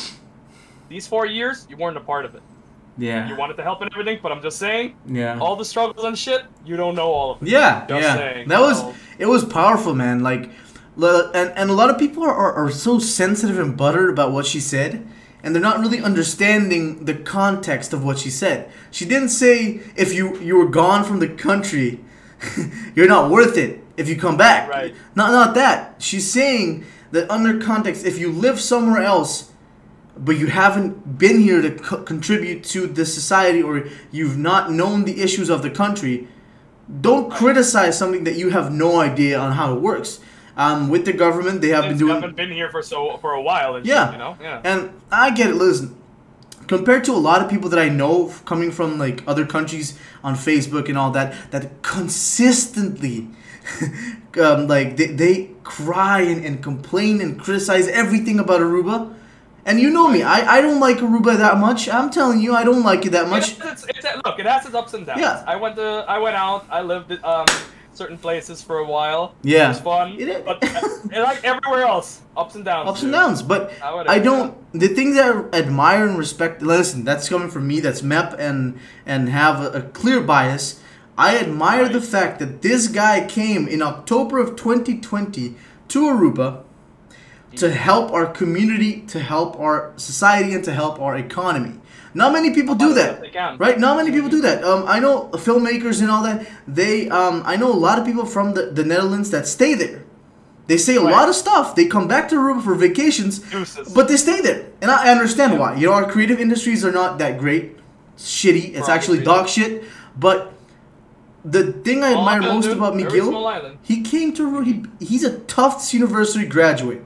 [0.89, 2.41] These four years, you weren't a part of it.
[2.97, 3.27] Yeah.
[3.27, 5.39] You wanted to help and everything, but I'm just saying, Yeah.
[5.39, 7.47] all the struggles and shit, you don't know all of it.
[7.49, 8.15] Yeah, Just yeah.
[8.15, 10.21] saying, that was so- it was powerful, man.
[10.21, 10.51] Like,
[10.95, 14.45] and and a lot of people are, are, are so sensitive and buttered about what
[14.45, 15.07] she said,
[15.41, 18.69] and they're not really understanding the context of what she said.
[18.91, 21.99] She didn't say if you you were gone from the country,
[22.95, 24.69] you're not worth it if you come back.
[24.69, 24.93] Right.
[25.15, 25.95] Not not that.
[25.97, 29.51] She's saying that under context, if you live somewhere else
[30.15, 35.05] but you haven't been here to co- contribute to the society or you've not known
[35.05, 36.27] the issues of the country,
[37.01, 40.19] don't criticize something that you have no idea on how it works.
[40.55, 42.13] Um, with the government, they have been doing.
[42.13, 43.83] haven't been here for so for a while.
[43.83, 44.11] Yeah.
[44.11, 44.61] you know, yeah.
[44.63, 45.55] And I get it.
[45.55, 45.95] Listen,
[46.67, 50.35] compared to a lot of people that I know coming from like other countries on
[50.35, 53.29] Facebook and all that, that consistently,
[54.39, 59.13] um, like they, they cry and, and complain and criticize everything about Aruba.
[59.65, 61.87] And you know me, I, I don't like Aruba that much.
[61.87, 63.53] I'm telling you, I don't like it that much.
[63.53, 65.21] It has its, it's, look, it has its ups and downs.
[65.21, 65.43] Yeah.
[65.47, 67.45] I went to, I went out, I lived um,
[67.93, 69.35] certain places for a while.
[69.41, 69.65] Yeah.
[69.65, 70.19] It was fun.
[70.19, 70.43] It is.
[70.43, 72.89] but uh, like everywhere else, ups and downs.
[72.89, 73.41] ups and downs.
[73.41, 74.57] But I I don't.
[74.73, 76.61] The things that I admire and respect.
[76.61, 77.79] Listen, that's coming from me.
[77.79, 80.79] That's MEP and and have a, a clear bias.
[81.17, 85.55] I admire the fact that this guy came in October of 2020
[85.89, 86.63] to Aruba
[87.55, 91.75] to help our community, to help our society, and to help our economy.
[92.15, 93.21] Not many people do that,
[93.59, 93.79] right?
[93.79, 94.63] Not many people do that.
[94.63, 96.47] Um, I know filmmakers and all that.
[96.67, 100.03] They, um, I know a lot of people from the, the Netherlands that stay there.
[100.65, 101.11] They say a Right.
[101.11, 101.75] lot of stuff.
[101.75, 103.91] They come back to Aruba for vacations, Deuces.
[103.93, 105.59] but they stay there, and I understand Yeah.
[105.59, 105.75] why.
[105.75, 107.77] You know, our creative industries are not that great.
[108.15, 108.75] It's shitty.
[108.75, 109.83] It's For actually dog shit.
[110.17, 110.53] But
[111.45, 112.77] the thing I admire most dude.
[112.77, 117.01] about Very Miguel—he came to he, he's a Tufts University graduate.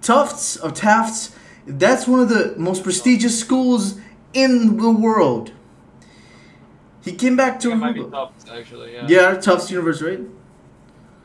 [0.00, 1.34] Tufts of Tafts,
[1.66, 3.98] that's one of the most prestigious schools
[4.32, 5.52] in the world.
[7.02, 8.30] He came back to be Aruba.
[8.50, 8.94] actually.
[8.94, 9.06] Yeah.
[9.06, 10.26] Yeah, Tufts University, right?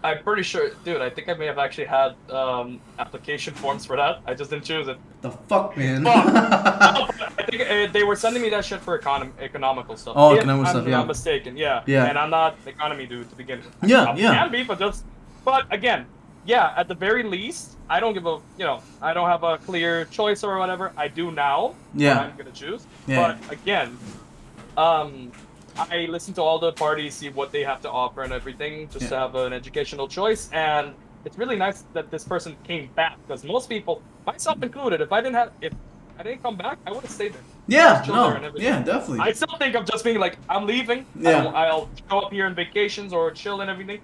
[0.03, 1.01] I'm pretty sure, dude.
[1.01, 4.21] I think I may have actually had um, application forms for that.
[4.25, 4.97] I just didn't choose it.
[5.21, 6.05] The fuck, man.
[6.05, 6.25] Fuck.
[7.37, 10.13] I think uh, they were sending me that shit for econom- economical stuff.
[10.17, 11.05] Oh, If economical I'm stuff, not yeah.
[11.05, 11.83] mistaken, yeah.
[11.85, 12.05] Yeah.
[12.05, 13.89] And I'm not an economy dude to begin with.
[13.89, 14.33] Yeah, I yeah.
[14.35, 15.03] Can be, but just.
[15.43, 16.05] But again,
[16.45, 16.73] yeah.
[16.77, 18.39] At the very least, I don't give a.
[18.57, 20.93] You know, I don't have a clear choice or whatever.
[20.95, 21.75] I do now.
[21.93, 22.19] Yeah.
[22.21, 22.87] I'm gonna choose.
[23.05, 23.35] Yeah.
[23.37, 23.97] But again,
[24.77, 25.33] um,
[25.79, 29.09] I listen to all the parties, see what they have to offer and everything, just
[29.09, 30.49] to have an educational choice.
[30.51, 30.93] And
[31.25, 35.21] it's really nice that this person came back because most people, myself included, if I
[35.21, 35.73] didn't have, if
[36.17, 37.41] I didn't come back, I would have stayed there.
[37.67, 39.19] yeah, Just chill there and no, yeah, definitely.
[39.19, 41.05] I still think of just being like, I'm leaving.
[41.15, 41.45] Yeah.
[41.45, 44.01] I'll, I'll go up here on vacations or chill and everything.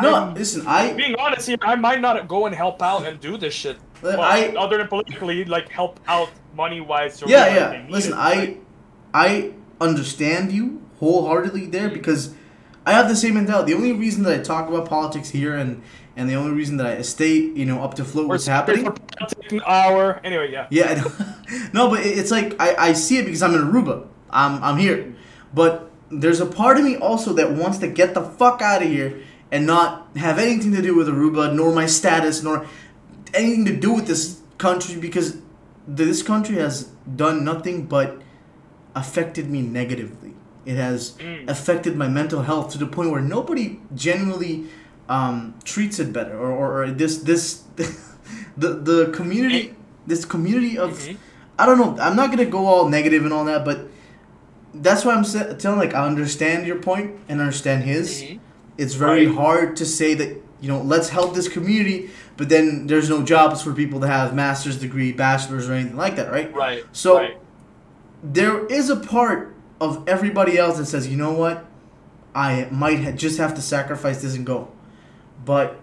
[0.00, 3.18] no, I'm- listen, I being honest here, I might not go and help out and
[3.20, 3.76] do this shit.
[4.02, 7.22] Well, Well, I- other than politically, like help out money wise.
[7.26, 7.86] yeah, yeah.
[7.88, 8.58] Listen, I
[9.14, 11.94] I understand you wholeheartedly there mm-hmm.
[11.94, 12.34] because
[12.84, 13.72] I have the same mentality.
[13.72, 15.82] The only reason that I talk about politics here and
[16.18, 18.86] and the only reason that I stay, you know, up to float what's happening.
[19.50, 20.18] An hour.
[20.24, 20.66] Anyway, yeah.
[20.70, 21.04] Yeah,
[21.74, 24.06] no, but it's like I, I see it because I'm in Aruba.
[24.30, 25.14] I'm I'm here,
[25.52, 28.88] but there's a part of me also that wants to get the fuck out of
[28.88, 32.66] here and not have anything to do with Aruba, nor my status, nor
[33.34, 35.38] anything to do with this country because
[35.86, 36.84] this country has
[37.14, 38.20] done nothing but
[38.96, 40.32] affected me negatively.
[40.64, 41.48] It has Mm.
[41.48, 44.64] affected my mental health to the point where nobody genuinely
[45.08, 47.62] um, treats it better, or, or, or this this
[48.56, 49.74] the the community
[50.06, 51.16] this community of Mhm.
[51.60, 51.96] I don't know.
[52.06, 53.78] I'm not gonna go all negative and all that, but
[54.74, 58.08] that's why I'm sa- telling like I understand your point and understand his.
[58.22, 58.38] Mhm.
[58.78, 59.36] It's very Right.
[59.36, 60.30] hard to say that
[60.60, 64.34] you know let's help this community, but then there's no jobs for people to have
[64.34, 66.52] master's degree, bachelors, or anything like that, right?
[66.54, 66.82] Right.
[66.92, 67.36] So right.
[68.32, 71.64] There is a part of everybody else that says, you know what,
[72.34, 74.70] I might ha- just have to sacrifice this and go,
[75.44, 75.78] but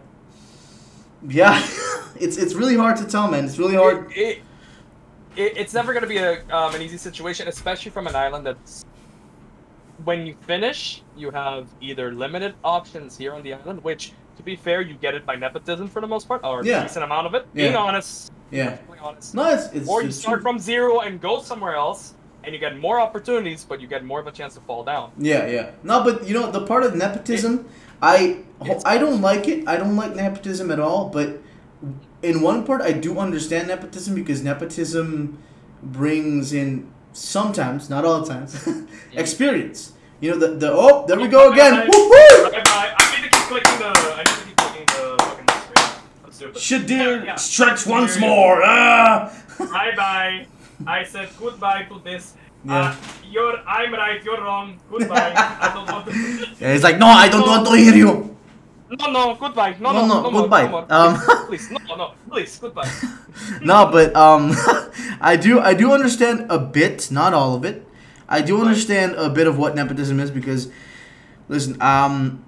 [1.27, 1.57] yeah,
[2.19, 3.45] it's it's really hard to tell, man.
[3.45, 4.11] It's really hard.
[4.11, 4.41] It, it,
[5.35, 8.45] it, it's never going to be a, um, an easy situation, especially from an island
[8.45, 8.85] that's.
[10.05, 14.55] When you finish, you have either limited options here on the island, which, to be
[14.57, 16.79] fair, you get it by nepotism for the most part, or Yeah.
[16.81, 17.53] a decent amount of it.
[17.53, 17.77] Being Yeah.
[17.77, 18.77] honest, Yeah.
[19.01, 19.33] honest.
[19.33, 19.87] No, it's it's.
[19.87, 20.41] or you it's start true.
[20.41, 24.19] from zero and go somewhere else, and you get more opportunities, but you get more
[24.19, 25.11] of a chance to fall down.
[25.17, 25.71] Yeah, yeah.
[25.83, 27.65] No, but you know the part of nepotism,
[28.01, 28.39] I
[28.85, 29.67] I don't like it.
[29.67, 31.09] I don't like nepotism at all.
[31.09, 31.39] But
[32.21, 35.37] in one part, I do understand nepotism because nepotism
[35.81, 38.55] brings in sometimes, not all times,
[39.13, 39.93] experience.
[40.21, 41.73] You know the the oh there we go again.
[41.87, 42.93] Bye, bye.
[42.97, 43.91] I need to keep clicking the.
[43.91, 45.89] I need to keep clicking the fucking screen.
[46.23, 46.55] Let's do it.
[46.55, 47.35] Shadir Yeah.
[47.35, 48.61] strikes once more.
[48.63, 49.31] Ah!
[49.59, 50.47] Bye bye.
[50.87, 52.33] I said goodbye to this.
[52.65, 52.75] Yeah.
[52.75, 52.95] Uh,
[53.29, 53.57] you're.
[53.67, 54.23] I'm right.
[54.23, 54.79] You're wrong.
[54.89, 55.33] Goodbye.
[55.35, 56.13] I don't want to.
[56.59, 58.37] Yeah, he's like, no, I don't want to hear you.
[58.99, 59.35] No, no.
[59.35, 59.75] Goodbye.
[59.79, 60.07] No, No, no.
[60.07, 60.63] no, no, more, goodbye.
[60.63, 60.85] No more.
[60.89, 61.87] Um, please, please.
[61.89, 62.11] No, no.
[62.29, 62.59] Please.
[62.59, 62.89] Goodbye.
[63.61, 64.51] no, but um,
[65.19, 67.85] I do I do understand a bit, not all of it.
[68.29, 70.71] I do understand a bit of what nepotism is because,
[71.49, 72.43] listen, um,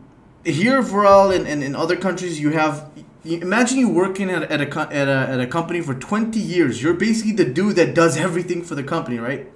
[0.45, 2.89] here for all in, in, in other countries you have.
[3.25, 6.81] Imagine you working at, at a at a at a company for twenty years.
[6.83, 9.51] You're basically the dude that does everything for the company, right?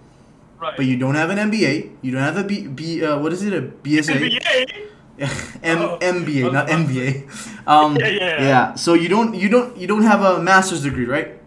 [0.60, 0.76] Right.
[0.76, 1.92] But you don't have an MBA.
[2.02, 4.40] You don't have a B, B uh, what is it a BSA?
[4.40, 4.86] NBA.
[5.64, 5.98] M- Oh.
[6.02, 7.28] MBA, not MBA.
[7.68, 8.42] Um, Yeah, yeah.
[8.42, 8.76] yeah.
[8.76, 11.38] So you don't you don't you don't have a master's degree, right?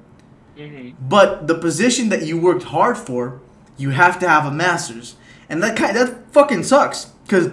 [0.56, 0.94] Mhm.
[1.00, 3.40] But the position that you worked hard for,
[3.76, 5.16] you have to have a master's,
[5.48, 7.48] and that kind that fucking sucks because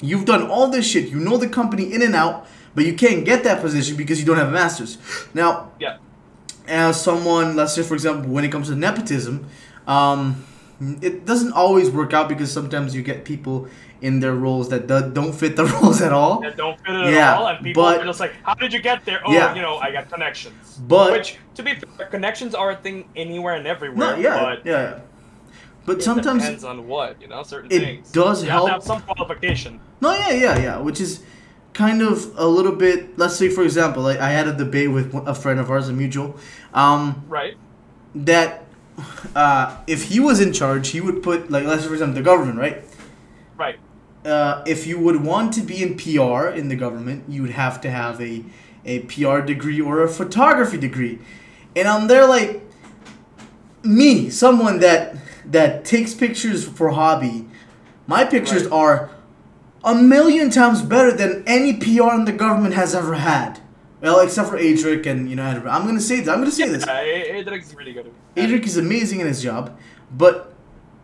[0.00, 1.08] you've done all this shit.
[1.10, 2.46] You know the company in and out,
[2.78, 4.98] but you can't get that position because you don't have a master's.
[5.34, 5.96] Now, Yeah.
[6.68, 9.46] as someone, let's say for example, when it comes to nepotism,
[9.88, 10.44] um,
[11.02, 13.66] it doesn't always work out because sometimes you get people
[14.00, 16.38] in their roles that do- don't fit the roles at all.
[16.42, 18.72] that don't fit it Yeah, at all, and people but- are just like, "How did
[18.72, 19.56] you get there?" Oh, Yeah.
[19.56, 20.78] you know, I got connections.
[20.86, 23.98] But- which, to be fair, connections are a thing anywhere and everywhere.
[24.14, 25.00] No, yeah, but yeah.
[25.84, 28.12] But it sometimes depends on what you know, certain it things.
[28.12, 28.68] does you help.
[28.68, 29.80] have to have some qualification.
[30.00, 30.76] No, yeah, yeah, yeah.
[30.78, 31.22] Which is
[31.78, 33.16] kind of a little bit.
[33.16, 35.92] Let's say, for example, like I had a debate with a friend of ours, a
[35.92, 36.36] mutual,
[36.74, 37.56] um, Right.
[38.16, 38.64] that
[39.36, 42.22] uh, if he was in charge, he would put like let's say, for example, the
[42.32, 42.82] government, right?
[43.56, 43.78] Right.
[44.24, 47.80] Uh, if you would want to be in PR in the government, you would have
[47.82, 48.44] to have a
[48.84, 51.18] a PR degree or a photography degree,
[51.76, 52.60] and I'm there like
[53.84, 55.14] me, someone that
[55.46, 57.46] that takes pictures for hobby.
[58.06, 58.72] My pictures Right.
[58.82, 59.10] are
[59.92, 63.60] a million times better than any PR in the government has ever had.
[64.00, 65.44] Well, except for Adric and you know.
[65.44, 66.28] I'm gonna say this.
[66.28, 66.84] I'm gonna say this.
[66.86, 68.12] Yeah, Adric's really good.
[68.36, 69.76] Adric is amazing in his job,
[70.22, 70.34] but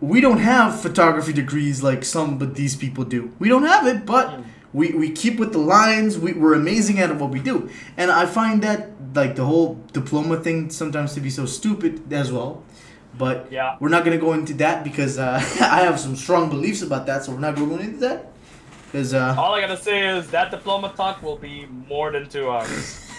[0.01, 3.21] we don't have photography degrees like some but these people do.
[3.39, 4.45] We don't have it, but Mm.
[4.81, 6.19] we, we keep with the lines.
[6.19, 7.57] We, we're amazing at what we do.
[7.97, 12.31] And I find that like the whole diploma thing sometimes to be so stupid as
[12.31, 12.63] well.
[13.17, 13.77] But Yeah.
[13.81, 15.35] we're not gonna go into that because uh,
[15.79, 18.31] I have some strong beliefs about that, so we're not going to go into that.
[18.95, 22.49] Because uh, All I gotta say is that diploma talk will be more than two
[22.49, 23.01] hours.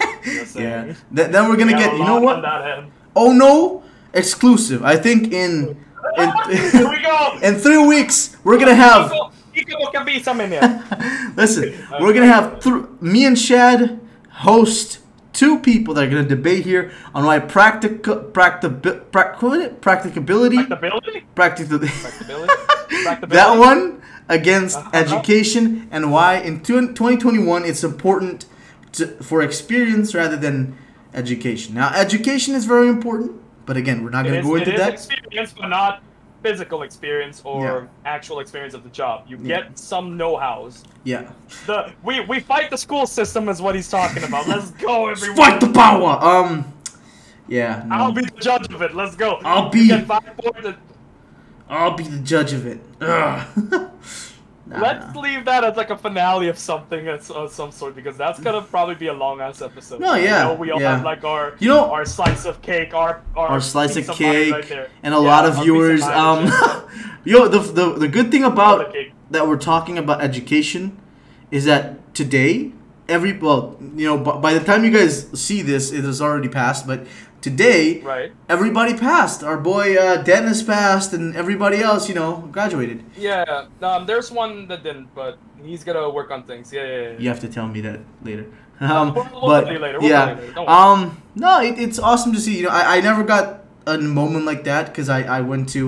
[0.56, 0.86] Yeah,
[1.16, 2.38] Th- then we're gonna We get you know what?
[2.38, 2.92] On that end.
[3.16, 3.84] Oh no,
[4.14, 4.84] exclusive.
[4.84, 5.78] I think in
[6.18, 6.32] in,
[6.72, 7.38] Here we go.
[7.44, 9.12] in three weeks we're gonna have.
[9.12, 10.84] Ikaw, ikaw can be some in here.
[11.36, 14.00] Listen, we're gonna have th- me and Shad
[14.32, 15.00] host
[15.34, 20.64] two people that are gonna debate here on why practical practical practicability Practicability?
[20.64, 21.94] practical Practicability?
[22.02, 23.28] Practicability?
[23.36, 24.90] that one against Uh-huh.
[24.94, 28.46] education and why in two- 2021 it's important
[28.94, 30.76] to, for experience rather than
[31.14, 31.76] education.
[31.76, 33.32] Now, education is very important,
[33.66, 34.94] but again, we're not gonna go it into is that.
[34.94, 36.02] experience, but not
[36.44, 37.64] physical experience or
[38.06, 38.12] Yeah.
[38.12, 39.24] actual experience of the job.
[39.28, 39.48] You Yeah.
[39.62, 40.84] get some know-hows.
[41.04, 41.24] yeah,
[41.68, 44.48] The we we fight the school system is what he's talking about.
[44.48, 45.38] Let's go, everyone.
[45.38, 46.18] fight the power.
[46.22, 46.66] Um,
[47.48, 47.96] yeah, no.
[47.96, 48.96] I'll be the judge of it.
[48.96, 49.40] Let's go.
[49.46, 50.78] I'll You be- get five points.
[51.70, 52.80] I'll be the judge of it.
[54.68, 55.22] Nah, Let's nah.
[55.22, 58.64] leave that as like a finale of something of, of some sort because that's gonna
[58.64, 60.00] probably be a long ass episode.
[60.00, 60.96] No, yeah, You know, we all yeah.
[60.96, 64.52] have like our You know- our slice of cake, our our, Our slice of cake
[64.52, 64.90] right there.
[65.04, 66.02] and a Yeah, lot of viewers.
[66.02, 66.90] mind Um,
[67.26, 68.92] yo, the, the the good thing about
[69.30, 70.98] that we're talking about education
[71.52, 72.72] is that today
[73.08, 76.48] every well you know b- by the time you guys see this it has already
[76.50, 77.06] passed but
[77.46, 77.82] today
[78.14, 78.32] Right.
[78.56, 82.98] everybody passed our boy uh, dennis passed and everybody else you know graduated
[83.30, 83.68] Yeah.
[83.90, 84.02] Um.
[84.10, 85.34] There's one that didn't, but
[85.68, 86.66] he's gonna work on things.
[86.74, 86.82] Yeah.
[86.92, 87.02] Yeah.
[87.12, 87.20] yeah.
[87.22, 88.46] you have to tell me that later
[88.82, 91.00] um, We'll- we'll but later, we'll yeah um
[91.46, 93.46] no it, it's awesome to see you know I, I never got
[93.88, 95.84] a moment like that because I, I went to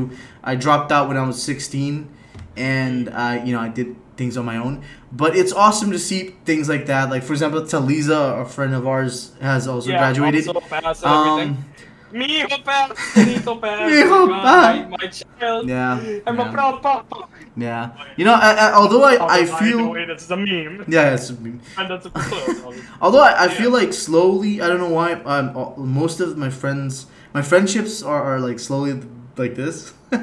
[0.52, 2.08] i dropped out when i was 16
[2.56, 3.90] and i you know i did
[4.20, 4.76] things on my own
[5.12, 8.86] but it's awesome to see things like that like for example Taliza, a friend of
[8.88, 11.50] ours has also Yeah, graduated Also passed and everything.
[11.58, 11.66] um
[12.12, 13.92] Me who passed, Benito passed.
[13.92, 14.90] Me who my God, passed.
[14.90, 15.70] My, my child.
[15.70, 16.50] Yeah, I'm yeah.
[16.50, 17.28] a proud papa.
[17.58, 20.86] yeah you know I, I, although I, I feel way, that's a meme.
[20.88, 21.60] yeah it's, a meme.
[21.78, 22.62] And that's a close.
[23.02, 23.80] Although I, I feel Yeah.
[23.82, 28.22] like slowly, I don't know why, um, all- most of my friends, my friendships are,
[28.24, 29.00] are like slowly
[29.38, 29.94] like this.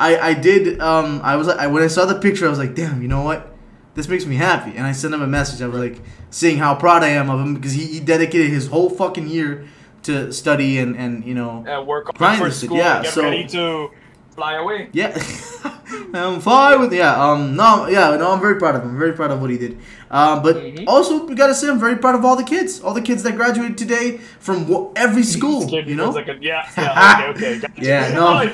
[0.00, 2.74] I I did um I was I when I saw the picture I was like
[2.74, 3.53] damn you know what
[3.94, 6.74] this makes me happy and I sent him a message I was like seeing how
[6.74, 9.66] proud I am of him because he, he dedicated his whole fucking year
[10.02, 13.22] to study and and you know and work on Grind for school yeah, get so-
[13.22, 13.90] ready to
[14.34, 14.88] fly away.
[14.92, 15.16] yeah
[16.12, 19.12] I'm fine with yeah um no yeah no I'm very proud of him I'm very
[19.12, 19.78] proud of what he did
[20.10, 20.84] um but Mhm.
[20.88, 23.36] also we gotta say I'm very proud of all the kids all the kids that
[23.36, 27.68] graduated today from every school you know like a- yeah, yeah, okay, okay.
[27.80, 28.50] Yeah, no.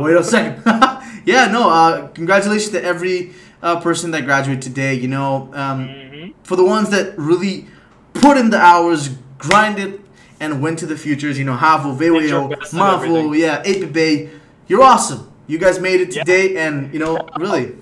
[0.00, 0.62] Wait a second.
[1.26, 1.70] yeah, no.
[1.70, 3.32] Uh, congratulations to every
[3.66, 4.94] uh, person that graduated today.
[4.94, 6.34] You know, um, Mhm.
[6.44, 7.66] for the ones that really
[8.14, 10.00] put in the hours, grinded,
[10.40, 11.38] and went to the futures.
[11.38, 14.30] You know, Havo, Veo, Mavo, yeah, Ape
[14.68, 15.30] You're awesome.
[15.48, 16.22] You guys made it Yeah.
[16.24, 17.74] today, and you know, really,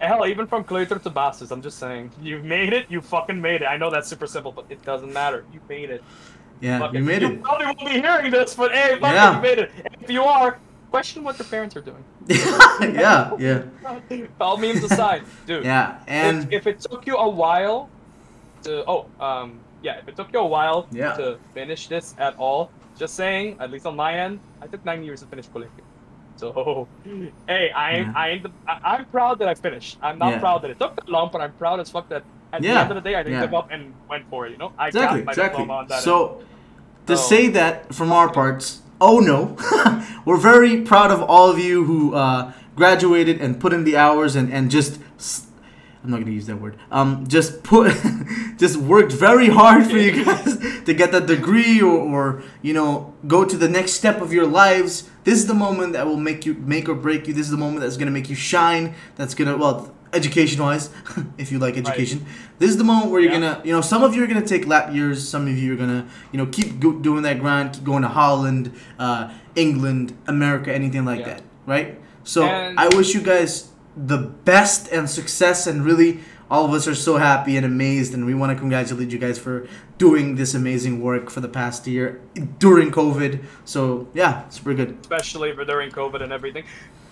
[0.00, 2.86] Hell, even from Claytor to Bastos, I'm just saying, You've made it.
[2.88, 3.66] You fucking made it.
[3.66, 5.44] I know that's super simple, but it doesn't matter.
[5.54, 6.02] You made it.
[6.60, 7.42] yeah, Fuck you made You it.
[7.42, 9.36] probably won't be hearing this, but hey, fuck Yeah.
[9.36, 9.70] you made it.
[9.84, 10.58] And if you are,
[10.92, 12.04] question what your parents are doing.
[12.28, 13.62] yeah, yeah,
[14.40, 15.64] All memes aside, dude.
[15.64, 17.88] yeah, and if, if it took you a while
[18.66, 19.48] to oh um
[19.86, 21.16] yeah if it took you a while Yeah.
[21.20, 21.24] to
[21.58, 22.70] finish this at all
[23.02, 25.82] just saying at least on my end i took nine years to finish colegio
[26.36, 26.86] so
[27.50, 28.12] hey I yeah.
[28.24, 28.26] I,
[28.72, 30.44] I I'm proud that i finished i'm not Yeah.
[30.46, 32.90] proud that it took that long but i'm proud as fuck that at the end
[32.92, 33.46] of the day i didn't Yeah.
[33.46, 35.62] give up and went for it you know i exactly, got my exactly.
[35.64, 36.04] diploma on that end.
[36.10, 36.14] So
[37.08, 39.56] to So- say that from our parts, oh no,
[40.24, 44.34] we're very proud of all of you who uh, graduated and put in the hours
[44.36, 44.98] and and just.
[46.04, 46.76] I'm not gonna use that word.
[46.90, 47.96] Um, just put,
[48.56, 53.14] just worked very hard for you guys to get that degree or, or you know
[53.28, 55.08] go to the next step of your lives.
[55.22, 57.34] This is the moment that will make you make or break you.
[57.34, 58.94] This is the moment that's gonna make you shine.
[59.14, 60.90] That's gonna well, education wise,
[61.38, 62.24] if you like education.
[62.58, 63.40] This is the moment where you're Yeah.
[63.40, 65.26] gonna, you know, some of you are gonna take lap years.
[65.26, 68.08] Some of you are gonna, you know, keep go- doing that grind, keep going to
[68.08, 71.26] Holland, uh, England, America, anything like Yeah.
[71.28, 71.98] that, right?
[72.24, 76.20] So And- I wish you guys the best and success, and really,
[76.50, 79.38] all of us are so happy and amazed, and we want to congratulate you guys
[79.38, 82.20] for doing this amazing work for the past year
[82.58, 83.40] during COVID.
[83.64, 84.96] So yeah, super good.
[85.00, 86.64] especially for during COVID and everything.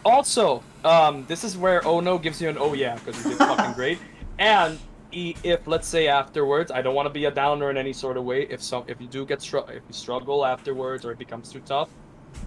[0.05, 3.39] Also, um, this is where Oh No gives you an oh yeah because you did
[3.51, 3.99] fucking great.
[4.39, 4.79] And
[5.13, 8.25] if let's say afterwards, I don't want to be a downer in any sort of
[8.25, 8.43] way.
[8.43, 11.61] If some, if you do get str- if you struggle afterwards or it becomes too
[11.61, 11.91] tough,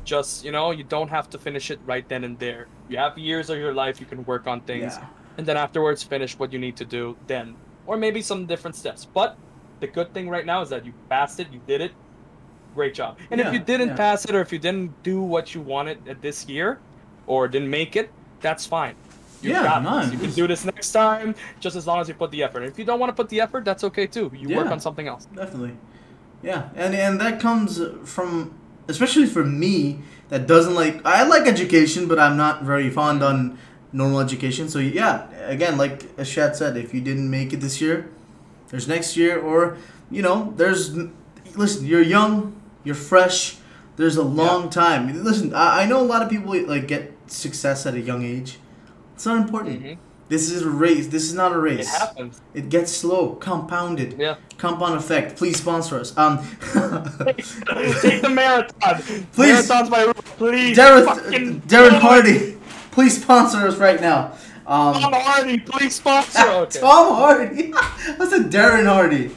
[0.04, 2.68] just you know, you don't have to finish it right then and there.
[2.90, 5.06] You have years of your life you can work on things, Yeah.
[5.38, 9.06] and then afterwards finish what you need to do then, or maybe some different steps.
[9.06, 9.38] But
[9.82, 11.92] the good thing right now is that you passed it, you did it.
[12.74, 13.20] Great job.
[13.30, 13.96] And Yeah, if you didn't yeah.
[13.98, 16.80] pass it or if you didn't do what you wanted at this year
[17.28, 18.96] or didn't make it, that's fine.
[19.42, 20.14] You Yeah, got no, this.
[20.14, 22.64] You can do this next time just as long as you put the effort.
[22.64, 24.32] If you don't want to put the effort, that's okay too.
[24.34, 25.26] You work on something else.
[25.26, 25.76] Definitely.
[26.42, 28.54] Yeah, and and that comes from
[28.88, 33.58] especially for me that doesn't like I like education, but I'm not very fond on
[33.92, 34.68] normal education.
[34.70, 38.10] So yeah, again, like as Shad said, if you didn't make it this year,
[38.70, 39.78] there's next year, or
[40.10, 40.98] you know, there's
[41.56, 43.58] listen, you're young, you're fresh.
[43.96, 45.24] There's a long time.
[45.24, 48.60] Listen, I, I know a lot of people like get success at a young age.
[49.16, 49.84] It's not important.
[49.84, 49.98] Mhm.
[50.30, 51.08] This is a race.
[51.08, 51.82] This is not a race.
[51.94, 52.42] It happens.
[52.54, 54.16] It gets slow, compounded.
[54.18, 54.36] Yeah.
[54.58, 55.36] Compound effect.
[55.36, 56.18] Please sponsor us.
[56.18, 56.40] Um,
[58.02, 59.02] Take the marathon.
[59.34, 59.68] Please.
[59.70, 60.14] Marathon's my rule.
[60.38, 60.78] Please.
[60.78, 62.00] Darren, fucking Darren.
[62.00, 62.58] Hardy,
[62.92, 64.32] please sponsor us right now.
[64.66, 66.40] Um, Tom Hardy, please sponsor.
[66.64, 66.80] Okay.
[66.80, 67.74] Tom Hardy.
[67.76, 69.30] I said Darren Hardy.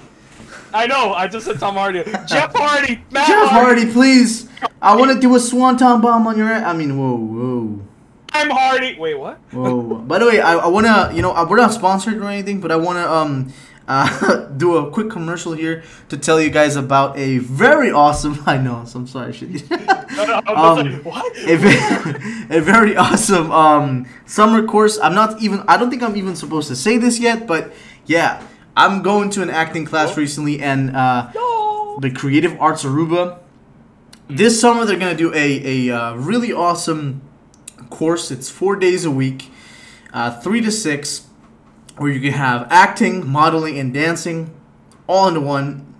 [0.72, 1.12] I know.
[1.14, 2.04] I just said Tom Hardy.
[2.26, 3.02] Jeff Hardy.
[3.10, 4.45] Matt Jeff Hardy, please.
[4.80, 6.48] I want to do a swanton bomb on your.
[6.50, 6.64] ass.
[6.64, 7.80] I mean, whoa, whoa.
[8.32, 8.96] I'm Hardy.
[8.98, 9.38] Wait, what?
[9.52, 9.94] Whoa.
[9.96, 12.76] By the way, I, I wanna you know we're not sponsored or anything, but I
[12.76, 13.52] wanna um
[13.88, 18.42] uh, do a quick commercial here to tell you guys about a very awesome.
[18.46, 19.68] I know, so I'm sorry, shit.
[20.16, 21.36] No, no, I'm Um, like, what?
[21.36, 24.98] a, a very awesome um, summer course.
[25.02, 25.62] I'm not even.
[25.68, 27.72] I don't think I'm even supposed to say this yet, but
[28.06, 28.42] yeah,
[28.76, 31.98] I'm going to an acting class recently, and uh, No.
[32.00, 33.38] the Creative Arts Aruba.
[34.28, 37.22] This summer, they're gonna do a a uh, really awesome
[37.90, 38.30] course.
[38.30, 39.52] It's four days a week,
[40.12, 41.26] uh, three to six,
[41.96, 44.50] where you can have acting, modeling, and dancing
[45.06, 45.94] all into one.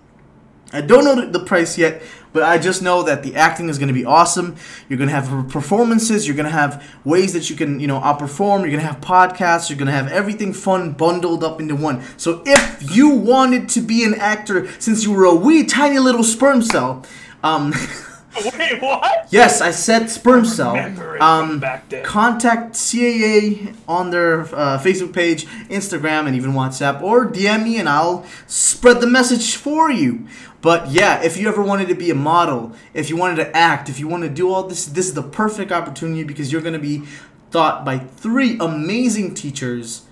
[0.73, 2.01] I don't know the- the price yet,
[2.33, 4.55] but I just know that the acting is going to be awesome.
[4.89, 6.27] You're going to have performances.
[6.27, 8.59] You're going to have ways that you can, you know, outperform.
[8.59, 9.69] You're going to have podcasts.
[9.69, 12.03] You're going to have everything fun bundled up into one.
[12.17, 16.23] So if you wanted to be an actor since you were a wee tiny little
[16.25, 17.05] sperm cell,
[17.43, 17.73] um,
[18.57, 19.27] Wait, what?
[19.31, 20.75] yes, I said sperm cell.
[21.21, 22.03] Um, back then.
[22.03, 27.89] contact CAA on their uh, Facebook page, Instagram, and even WhatsApp, or DM me and
[27.89, 30.27] I'll spread the message for you.
[30.61, 33.89] But yeah, if you ever wanted to be a model, if you wanted to act,
[33.89, 36.73] if you want to do all this, this is the perfect opportunity because you're going
[36.73, 37.03] to be
[37.51, 40.03] taught by three amazing teachers.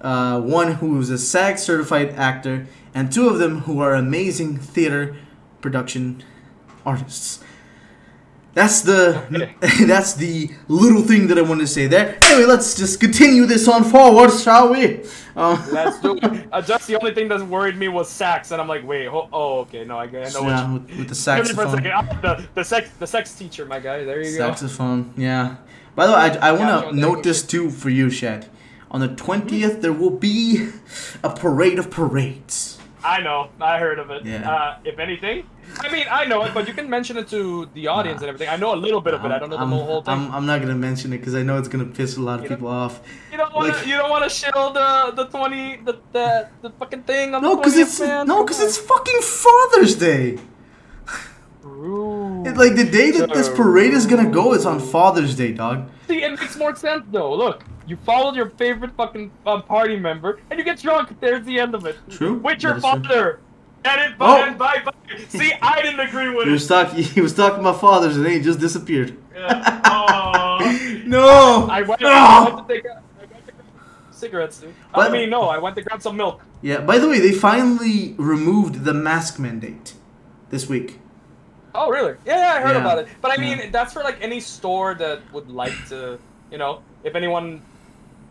[0.00, 4.58] Uh, one who is a SAG certified actor, and two of them who are amazing
[4.58, 5.16] theater
[5.62, 6.22] production
[6.84, 7.40] artists.
[8.54, 9.84] That's the Okay.
[9.86, 12.16] that's the little thing that I wanted to say there.
[12.22, 15.02] Anyway, let's just continue this on forward, shall we?
[15.36, 16.48] Uh, Let's do it.
[16.52, 19.28] Uh, just the only thing that worried me was sax, and I'm like, wait, ho-
[19.32, 21.42] oh, okay, no, I, I know yeah, what with, with the you.
[21.42, 21.74] Give me for a saxophone.
[21.74, 21.92] second.
[21.92, 24.04] Ah, the the sex the sex teacher, my guy.
[24.04, 24.46] There you go.
[24.46, 25.56] Saxophone, yeah.
[25.96, 28.46] By the way, I, I want to sure, note this too for you, Shad.
[28.90, 30.68] On the 20th, there will be
[31.24, 32.78] a parade of parades.
[33.04, 33.50] I know.
[33.60, 34.24] I heard of it.
[34.24, 34.50] Yeah.
[34.50, 35.44] Uh, if anything,
[35.80, 38.48] I mean, I know it, but you can mention it to the audience and everything.
[38.48, 39.30] I know a little bit of it.
[39.30, 40.14] I don't know the I'm, whole thing.
[40.14, 42.44] I'm, I'm not gonna mention it because I know it's gonna piss a lot of
[42.44, 43.00] You know- people off.
[43.30, 43.76] you don't want to.
[43.78, 47.42] like- you don't want to shill the the twenty the the, the fucking thing on
[47.42, 48.26] No, the because it's man.
[48.26, 50.38] no, because it's fucking Father's Day.
[51.66, 55.90] It, like the day that this parade is gonna go is on Father's Day, dog.
[56.08, 57.34] See, it makes more sense though.
[57.34, 61.18] Look, you followed your favorite fucking um, party member, and you get drunk.
[61.20, 61.96] There's the end of it.
[62.10, 62.34] True.
[62.34, 63.40] With your That is father.
[63.86, 64.54] And it Oh.
[64.54, 64.92] bye bye.
[65.28, 67.02] See, I didn't agree with He was talking.
[67.16, 69.16] He was talking about fathers, and then he just disappeared.
[69.34, 69.80] Yeah.
[71.06, 71.66] No.
[71.70, 72.46] I went, Ah!
[72.50, 73.64] I went to take a, I went to grab
[74.10, 74.74] cigarettes, dude.
[74.94, 76.40] But- I mean, no, I went to grab some milk.
[76.62, 76.80] Yeah.
[76.80, 79.94] By the way, they finally removed the mask mandate
[80.50, 80.98] this week.
[81.74, 82.14] Oh, really?
[82.24, 82.80] Yeah, yeah I heard Yeah.
[82.80, 83.08] about it.
[83.20, 83.70] But I mean, Yeah.
[83.70, 86.18] that's for like any store that would like to,
[86.50, 87.62] you know, if anyone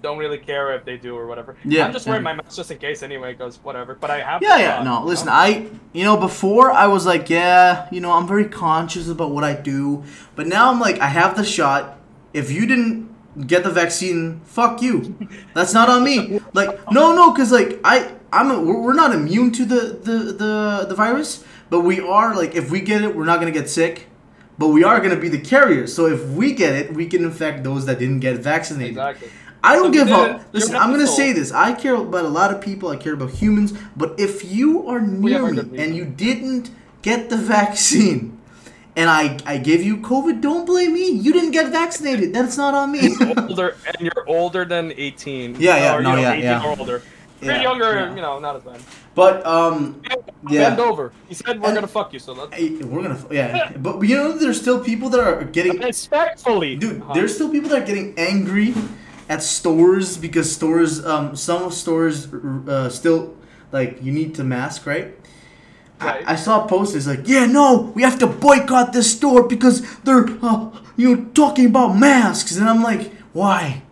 [0.02, 1.56] don't really care if they do or whatever.
[1.64, 3.96] Yeah, I'm just wearing my mask just in case anyway, because whatever.
[3.96, 4.42] But I have.
[4.42, 4.84] Yeah, yeah.
[4.84, 5.30] No, listen.
[5.30, 9.46] I, you know, before I was like, yeah, you know, I'm very conscious about what
[9.46, 10.04] I do,
[10.36, 11.98] but now I'm like, I have the shot.
[12.34, 15.16] If you didn't get the vaccine, fuck you.
[15.54, 16.42] That's not on me.
[16.54, 20.96] Like, no, no, because like I, I'm, we're not immune to the the the the
[20.96, 24.06] virus, but we are like, if we get it, we're not gonna get sick.
[24.60, 25.92] But we are gonna be the carriers.
[25.92, 28.92] So if we get it, we can infect those that didn't get vaccinated.
[28.92, 29.30] Exactly.
[29.64, 30.44] I don't So give up.
[30.52, 31.52] Listen, I'm gonna say this.
[31.52, 32.90] I care about a lot of people.
[32.90, 33.74] I care about humans.
[33.98, 36.70] But if you are near me and you didn't
[37.02, 38.38] get the vaccine,
[38.96, 41.10] and I I gave you COVID, don't blame me.
[41.10, 42.36] You didn't get vaccinated.
[42.36, 43.16] That's not on me.
[43.50, 45.56] older, and you're older than 18.
[45.58, 46.64] Yeah, yeah, no, yeah, 18 yeah.
[46.68, 46.98] or older.
[46.98, 48.16] If Yeah, you're younger, yeah.
[48.16, 48.80] you know, not as bad.
[49.16, 50.02] But um,
[50.50, 50.70] Yeah.
[50.70, 51.12] Bend over.
[51.30, 52.54] He said we're And- gonna fuck you, so let's.
[52.56, 53.72] hey, we're gonna yeah.
[53.78, 57.14] But you know, there's still people that are getting Respectfully, Dude, Uh-huh.
[57.14, 58.74] there's still people that are getting angry
[59.30, 62.28] at stores because stores, um, some stores
[62.68, 63.36] uh, still
[63.72, 65.16] like you need to mask, right?
[66.02, 66.24] Right.
[66.28, 70.26] I, I saw posters like, yeah, no, we have to boycott this store because they're,
[70.42, 73.84] uh, you know, talking about masks, and I'm like, why,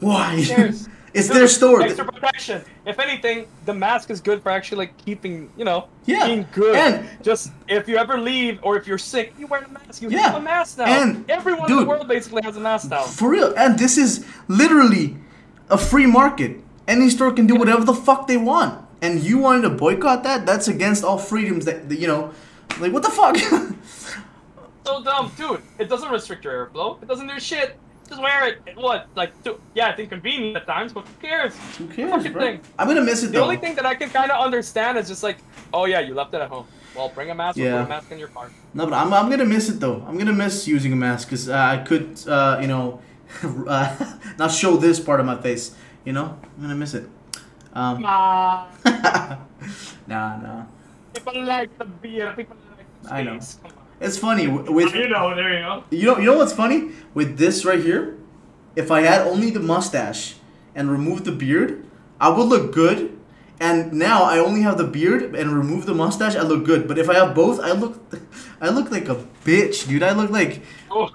[0.00, 0.44] why?
[0.46, 0.88] cares?
[1.14, 1.80] it's their store.
[1.82, 2.62] Extra protection.
[2.86, 6.76] If anything, the mask is good for actually like keeping, you know, Yeah, being good.
[6.76, 10.02] and- just if you ever leave or if you're sick, you wear a mask.
[10.02, 10.84] You Yeah, have a mask now.
[10.84, 13.02] and, everyone in the world basically has a mask now.
[13.04, 15.16] For real, and this is literally
[15.70, 16.60] a free market.
[16.86, 18.80] Any store can do whatever the fuck they want.
[19.00, 20.44] And you wanted to boycott that?
[20.46, 22.32] That's against all freedoms that, that you know.
[22.80, 23.36] Like what the fuck?
[24.86, 25.62] So dumb, dude.
[25.78, 27.02] It doesn't restrict your airflow.
[27.02, 27.78] It doesn't do shit.
[28.08, 28.76] Just wear it.
[28.76, 29.08] What?
[29.14, 31.54] Like, to, yeah, it's inconvenient at times, but who cares?
[31.78, 32.42] Who cares, bro?
[32.42, 32.60] thing.
[32.78, 33.42] I'm gonna miss it The though.
[33.44, 35.38] only thing that I can kind of understand is just like,
[35.72, 36.66] oh yeah, you left it at home.
[36.94, 38.50] Well, bring a mask or put a mask in your car.
[38.74, 40.04] No, but I'm, I'm gonna miss it though.
[40.06, 43.00] I'm gonna miss using a mask because uh, I could, uh, you know,
[43.66, 45.74] uh, not show this part of my face.
[46.04, 47.08] You know, I'm gonna miss it.
[47.72, 48.68] Um, Ah,
[50.06, 50.64] nah, nah.
[51.14, 52.32] people like the beer.
[52.36, 53.40] People like the I know.
[54.00, 54.18] Space.
[54.20, 54.38] Come on.
[54.40, 55.84] It's funny with You know, there you go.
[55.90, 58.16] you know you know what's funny with this right here.
[58.76, 60.34] if I had only the mustache
[60.74, 61.84] and removed the beard,
[62.20, 63.10] I would look good.
[63.60, 66.88] And now I only have the beard and remove the mustache, I look good.
[66.88, 68.00] But if I have both, I look,
[68.60, 69.14] I look like a
[69.44, 70.02] bitch, dude.
[70.02, 71.08] I look like Oh.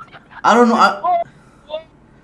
[0.43, 0.75] I don't know.
[0.75, 1.01] I,
[1.67, 1.81] whoa,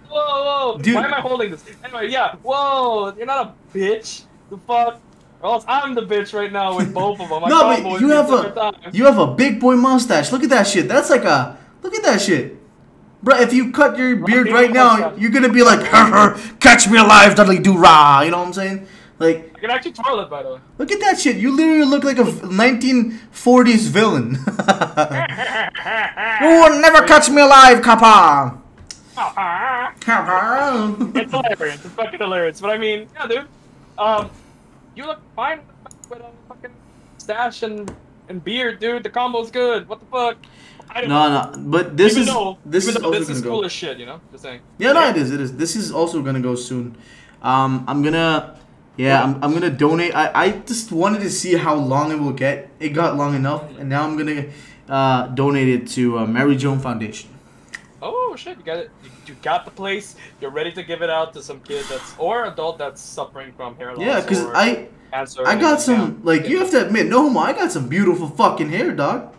[0.09, 0.77] whoa, whoa.
[0.79, 0.95] Dude.
[0.95, 1.65] Why am I holding this?
[1.83, 2.35] Anyway, yeah.
[2.43, 4.23] Whoa, you're not a bitch.
[4.49, 5.01] The fuck?
[5.41, 7.43] Or else I'm the bitch right now with both of them.
[7.47, 8.91] No, but you have a time.
[8.93, 10.31] you have a big boy mustache.
[10.31, 10.87] Look at that shit.
[10.87, 12.57] That's like a look at that shit.
[13.21, 15.19] Bro, if you cut your beard right now, mustache.
[15.19, 15.83] you're gonna be like,
[16.59, 18.25] catch me alive, Dudley Do-Right.
[18.25, 18.87] You know what I'm saying?
[19.17, 20.59] Like, I can actually twirl it, by the way.
[20.77, 21.37] look at that shit.
[21.37, 24.31] You literally look like a 1940s villain.
[26.41, 28.61] you will never catch me alive, Kappa.
[29.15, 30.95] Kappa.
[31.15, 31.85] it's hilarious.
[31.85, 32.59] It's fucking hilarious.
[32.59, 33.47] But I mean, yeah, dude.
[33.97, 34.29] Um,
[34.95, 35.61] you look fine
[36.09, 36.71] with a fucking
[37.17, 37.93] stash and
[38.27, 39.03] and beard, dude.
[39.03, 39.87] The combo's good.
[39.87, 40.37] What the fuck?
[40.89, 43.59] I don't No, no, but this even is though, this is also this is cool
[43.61, 43.65] go.
[43.65, 44.21] as shit, you know.
[44.31, 44.61] Just saying.
[44.77, 45.31] Yeah, no, it is.
[45.31, 45.55] It is.
[45.57, 46.95] This is also gonna go soon.
[47.41, 48.57] Um, I'm gonna,
[48.97, 50.15] yeah, I'm, I'm gonna donate.
[50.15, 52.69] I, I just wanted to see how long it will get.
[52.79, 54.45] It got long enough, and now I'm gonna
[54.89, 57.29] uh, donate it to uh, Mary Joan Foundation.
[58.05, 58.57] Oh shit!
[58.57, 58.91] You got it.
[59.03, 60.15] You, you got the place.
[60.39, 63.75] You're ready to give it out to some kid that's or adult that's suffering from
[63.77, 64.05] hair loss.
[64.05, 64.87] Yeah, cause I.
[65.13, 66.31] I got some yeah.
[66.31, 67.39] like you have to admit, no homo.
[67.39, 69.33] I got some beautiful fucking hair, dog.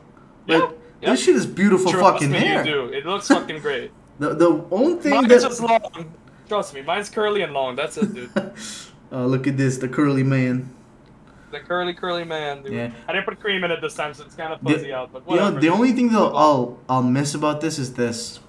[0.49, 0.71] Like Yeah,
[1.03, 1.11] yeah.
[1.11, 2.65] this shit is beautiful Trust fucking me, hair.
[2.65, 2.85] You do.
[2.95, 3.91] It looks fucking great.
[4.19, 6.15] The the only thing Mine's that just long.
[6.49, 7.77] Trust me, mine's curly and long.
[7.77, 8.31] That's it, dude.
[9.13, 10.73] uh, look at this, the curly man.
[11.51, 12.73] The curly, curly man, dude.
[12.73, 12.91] Yeah.
[13.07, 15.13] I didn't put cream in it this time, so it's kind of The- fuzzy out.
[15.13, 18.41] But You know, the only thing that I'll I'll miss about this is this.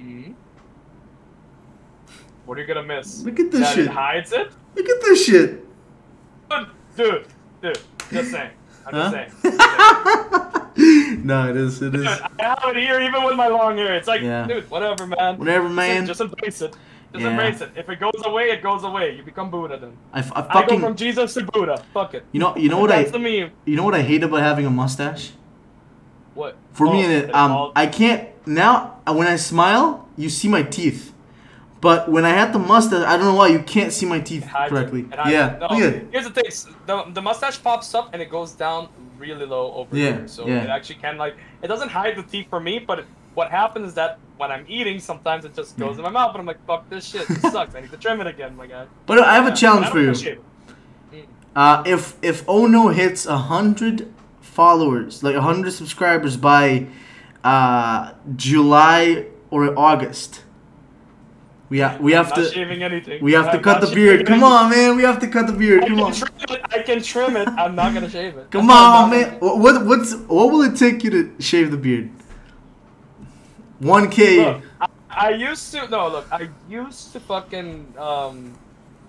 [0.00, 0.34] Mhm.
[2.46, 3.22] What are you gonna miss?
[3.22, 3.84] Look at this that shit.
[3.86, 4.50] it hides it?
[4.74, 5.64] Look at this shit.
[6.96, 7.26] Dude,
[7.62, 7.78] dude,
[8.12, 8.50] just saying.
[8.86, 9.10] I'm Huh?
[9.12, 9.30] just saying.
[9.42, 11.26] Just saying.
[11.26, 11.80] no, it is.
[11.82, 12.06] It Dude, is.
[12.06, 13.94] I have it here even with my long hair.
[13.94, 14.46] It's like, Yeah.
[14.46, 15.38] dude, whatever, man.
[15.38, 16.06] Whatever, man.
[16.06, 16.74] Just, embrace it.
[17.12, 17.30] Just Yeah.
[17.30, 17.70] embrace it.
[17.76, 19.14] If it goes away, it goes away.
[19.16, 19.92] You become Buddha then.
[20.12, 20.80] I, f- I I go fucking.
[20.80, 21.82] from Jesus to Buddha.
[21.94, 22.24] Fuck it.
[22.32, 22.56] you know.
[22.56, 22.98] You know what I.
[23.02, 23.50] That's the meme.
[23.66, 25.32] You know what I hate about having a mustache.
[26.34, 26.56] What?
[26.72, 28.96] For Oh, me, it, um, all- I can't now.
[29.06, 31.12] uh, When I smile, you see my teeth.
[31.80, 34.42] But when I had the mustache, I don't know why you can't see my teeth
[34.42, 34.74] It hides it.
[34.74, 35.06] correctly.
[35.30, 35.56] Yeah.
[35.60, 36.08] No, it.
[36.12, 36.44] Here's the thing:
[36.86, 38.88] the, the mustache pops up and it goes down
[39.18, 40.28] really low over Yeah, here.
[40.28, 40.62] So yeah.
[40.64, 43.88] it actually can like it doesn't hide the teeth for me, but it, what happens
[43.88, 46.64] is that when I'm eating, sometimes it just goes in my mouth, and I'm like,
[46.66, 47.26] "Fuck this shit!
[47.28, 47.74] This sucks.
[47.74, 50.00] I need to trim it again, my guy." But I have Yeah, a challenge for
[50.00, 50.06] you.
[50.06, 50.38] gonna shave
[51.12, 51.28] it.
[51.56, 54.12] Uh, if if Ono hits a hundred
[54.42, 56.86] followers, like a hundred subscribers by
[57.44, 60.44] uh, July or August,
[61.68, 63.22] we have we have to shaving anything.
[63.22, 64.26] we have to I'm cut the beard.
[64.26, 64.52] Come anything.
[64.52, 64.96] on, man.
[64.96, 65.84] We have to cut the beard.
[65.84, 66.12] I Come can on.
[66.12, 66.60] trim it.
[66.72, 67.48] I can trim it.
[67.48, 68.50] I'm not gonna shave it.
[68.50, 69.24] Come on, man.
[69.24, 72.10] gonna- What what what's what will it take you to shave the beard?
[73.78, 74.62] One Look, K.
[74.80, 76.26] I, I used to no look.
[76.32, 78.52] I used to fucking um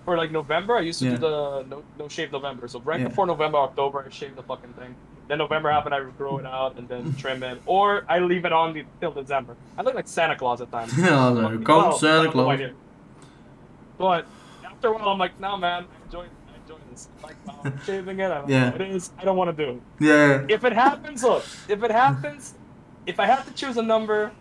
[0.06, 0.78] for like November.
[0.78, 1.12] I used to Yeah.
[1.12, 2.68] do the no, no shave November.
[2.68, 3.08] So right Yeah.
[3.10, 4.96] before November, October, I shaved the fucking thing.
[5.28, 8.52] Then November happened, I grow it out and then trim it, or I leave it
[8.52, 9.56] on the, till December.
[9.78, 10.92] I look like Santa Claus at times.
[10.98, 12.60] Yeah, there well, I Santa Claus.
[12.60, 12.74] here.
[13.98, 14.26] But
[14.66, 17.08] after a while, I'm like, no man, I enjoy, I enjoy this.
[17.24, 18.32] Like I'm shaving it.
[18.32, 18.66] I don't Yeah.
[18.66, 19.12] know what it is.
[19.20, 19.82] I don't want to do it.
[20.06, 20.46] Yeah.
[20.50, 21.44] If it happens, look.
[21.70, 22.56] If it happens,
[23.06, 24.32] if I have to choose a number,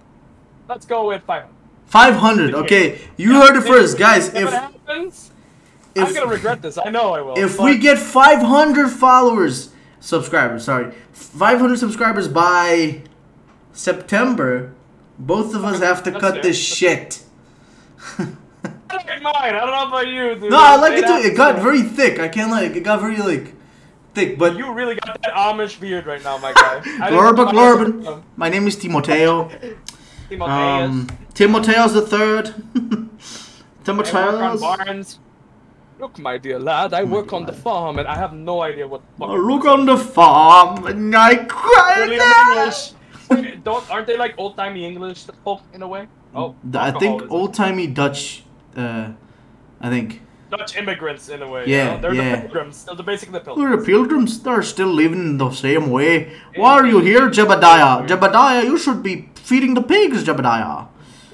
[0.68, 1.55] let's go with 500.
[1.87, 2.55] Five hundred.
[2.55, 4.28] Okay, you heard it first, guys.
[4.28, 5.33] If, If it happens,
[5.97, 6.78] I'm gonna regret this.
[6.78, 7.37] I know I will.
[7.37, 9.70] if we get 500 followers,
[10.01, 13.03] subscribers, sorry, 500 subscribers by
[13.72, 14.72] September,
[15.18, 17.22] both of us have to That's cut this shit.
[18.18, 18.26] I
[18.96, 19.55] like mine.
[19.55, 20.51] I don't know about you, dude.
[20.51, 21.28] no, I like it too.
[21.28, 22.18] It got very thick.
[22.18, 22.74] I can't like.
[22.74, 23.55] It got very like
[24.14, 24.38] thick.
[24.38, 26.80] But You really got that Amish beard right now, my guy.
[26.80, 28.22] Didn't Glorba.
[28.36, 29.48] My name is Timoteo.
[30.28, 30.90] Timotheus.
[30.90, 32.55] Um, Timoteo's the third.
[33.84, 34.61] Timoteo's.
[34.61, 35.18] barns.
[36.01, 39.03] Look, my dear lad, I work on the farm and I have no idea what.
[39.20, 42.09] I look on the farm and I cry.
[43.28, 46.09] Wait, Don't aren't they like old timey English folk in a way?
[46.34, 48.44] Oh, I think old timey Dutch.
[48.74, 49.12] Uh,
[49.78, 50.22] I think.
[50.51, 51.64] Dutch immigrants in a way.
[51.66, 52.01] Yeah, you know?
[52.01, 52.36] they're yeah.
[52.36, 52.84] the pilgrims.
[52.84, 53.76] They're the basically the pilgrims.
[53.76, 54.40] the pilgrims.
[54.40, 56.32] They're still living the same way.
[56.57, 58.09] Why are you here, Jebediah?
[58.09, 60.88] Jebediah, you should be feeding the pigs, Jebediah.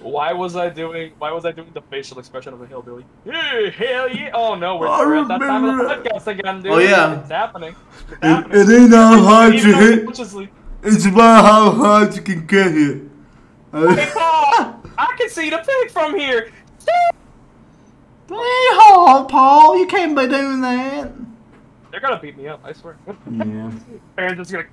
[0.06, 1.12] Why was I doing?
[1.18, 3.04] Why was I doing the facial expression of a hillbilly?
[3.24, 4.30] Hey, hell yeah!
[4.34, 6.72] Oh no, we're, I we're at that time of the podcast again, dude.
[6.72, 7.20] Oh, yeah.
[7.20, 7.74] it's happening.
[8.08, 8.60] It's It, happening.
[8.60, 10.08] it ain't how hard you hit.
[10.82, 13.02] It's about how hard you can get hit.
[13.72, 16.50] Hey, Paul, I can see the pig from here.
[16.86, 18.34] Hey,
[18.78, 19.76] hold, Paul.
[19.78, 21.12] You can't be doing that.
[21.90, 22.60] They're gonna beat me up.
[22.64, 22.96] I swear.
[23.30, 23.70] Yeah.
[24.16, 24.66] Parents just gonna.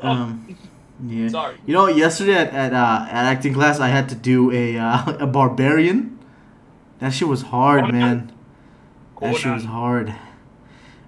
[0.00, 0.56] Um.
[1.02, 1.28] Yeah.
[1.28, 1.56] Sorry.
[1.66, 5.16] You know, yesterday at at, uh, at acting class, I had to do a uh,
[5.20, 6.18] a barbarian.
[7.00, 8.32] That shit was hard, man.
[9.20, 10.14] That shit was hard.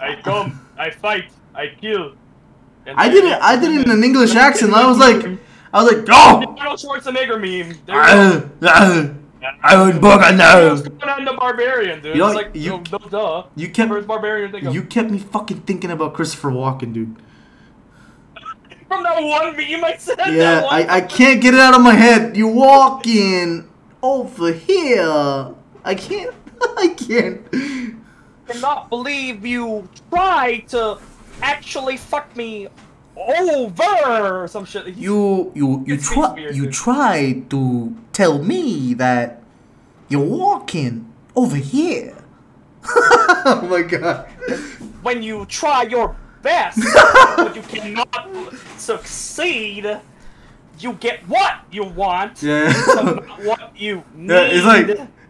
[0.01, 2.15] I come, I fight, I kill.
[2.87, 3.39] I did it.
[3.41, 4.73] I did it in an English accent.
[4.73, 5.25] I was like,
[5.73, 7.77] I was like, oh, Arnold Schwarzenegger meme.
[7.87, 8.67] There you go.
[8.67, 9.09] uh, uh,
[9.63, 10.83] I would book a no.
[11.01, 12.15] Conan the Barbarian, dude.
[12.15, 13.45] You know, it's like, you- no, duh.
[13.57, 17.17] You kept Barbarian you kept me fucking thinking about Christopher Walken, dude.
[18.89, 20.17] From that one meme I said.
[20.19, 22.37] that Yeah, one- I, I can't get it out of my head.
[22.37, 23.69] You walking
[24.03, 25.55] over here.
[25.85, 26.35] I can't.
[26.79, 27.41] I can't.
[28.49, 30.99] cannot believe you tried to
[31.43, 32.69] actually fuck me
[33.17, 34.97] over or some shit.
[34.97, 39.43] You you you try you try to tell me that
[40.09, 42.15] you're walking over here.
[42.89, 44.27] oh my god.
[45.03, 46.15] when you try your
[46.47, 46.79] best,
[47.37, 49.85] but you cannot succeed,
[50.79, 52.71] you get what you want, Yeah.
[53.03, 54.31] not what you need.
[54.31, 54.87] Yeah, it's like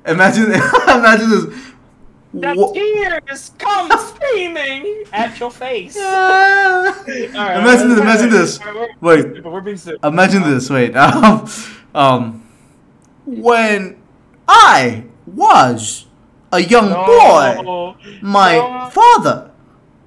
[0.06, 0.44] imagine
[1.00, 1.44] imagine this.
[2.34, 5.96] the Wha- tears come streaming at your face.
[5.98, 6.92] Ah.
[6.92, 8.00] All right, imagine this.
[8.00, 8.50] Imagine this.
[9.00, 9.44] Wait.
[9.44, 10.00] we're- being serious.
[10.04, 10.68] Imagine this.
[10.68, 10.92] Wait.
[10.96, 11.48] Um,
[11.94, 12.42] um,
[13.24, 13.96] when
[14.46, 16.06] I was
[16.52, 17.96] a young boy, No.
[18.22, 18.90] my No.
[18.92, 19.50] father.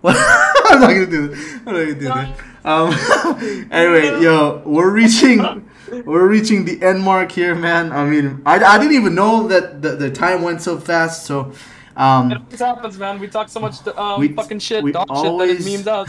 [0.04, 1.54] I'm not gonna do this.
[1.66, 2.40] I'm not gonna do that.
[2.64, 3.68] Um.
[3.72, 5.66] anyway, yo, we're reaching.
[6.06, 7.92] We're reaching the end mark here, man.
[7.92, 11.26] I mean, I, I didn't even know that the, the time went so fast.
[11.26, 11.58] So, It
[11.98, 13.20] um, always happens, man.
[13.20, 15.88] We talk so much um, We- fucking shit, we dog always- shit that it memes
[15.88, 16.08] out.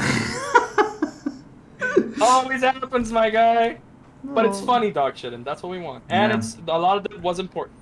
[2.21, 3.79] always happens, my guy.
[4.23, 6.05] But it's funny dog shit, and that's what we want.
[6.11, 6.39] And Yeah.
[6.39, 7.79] it's a lot of it was important.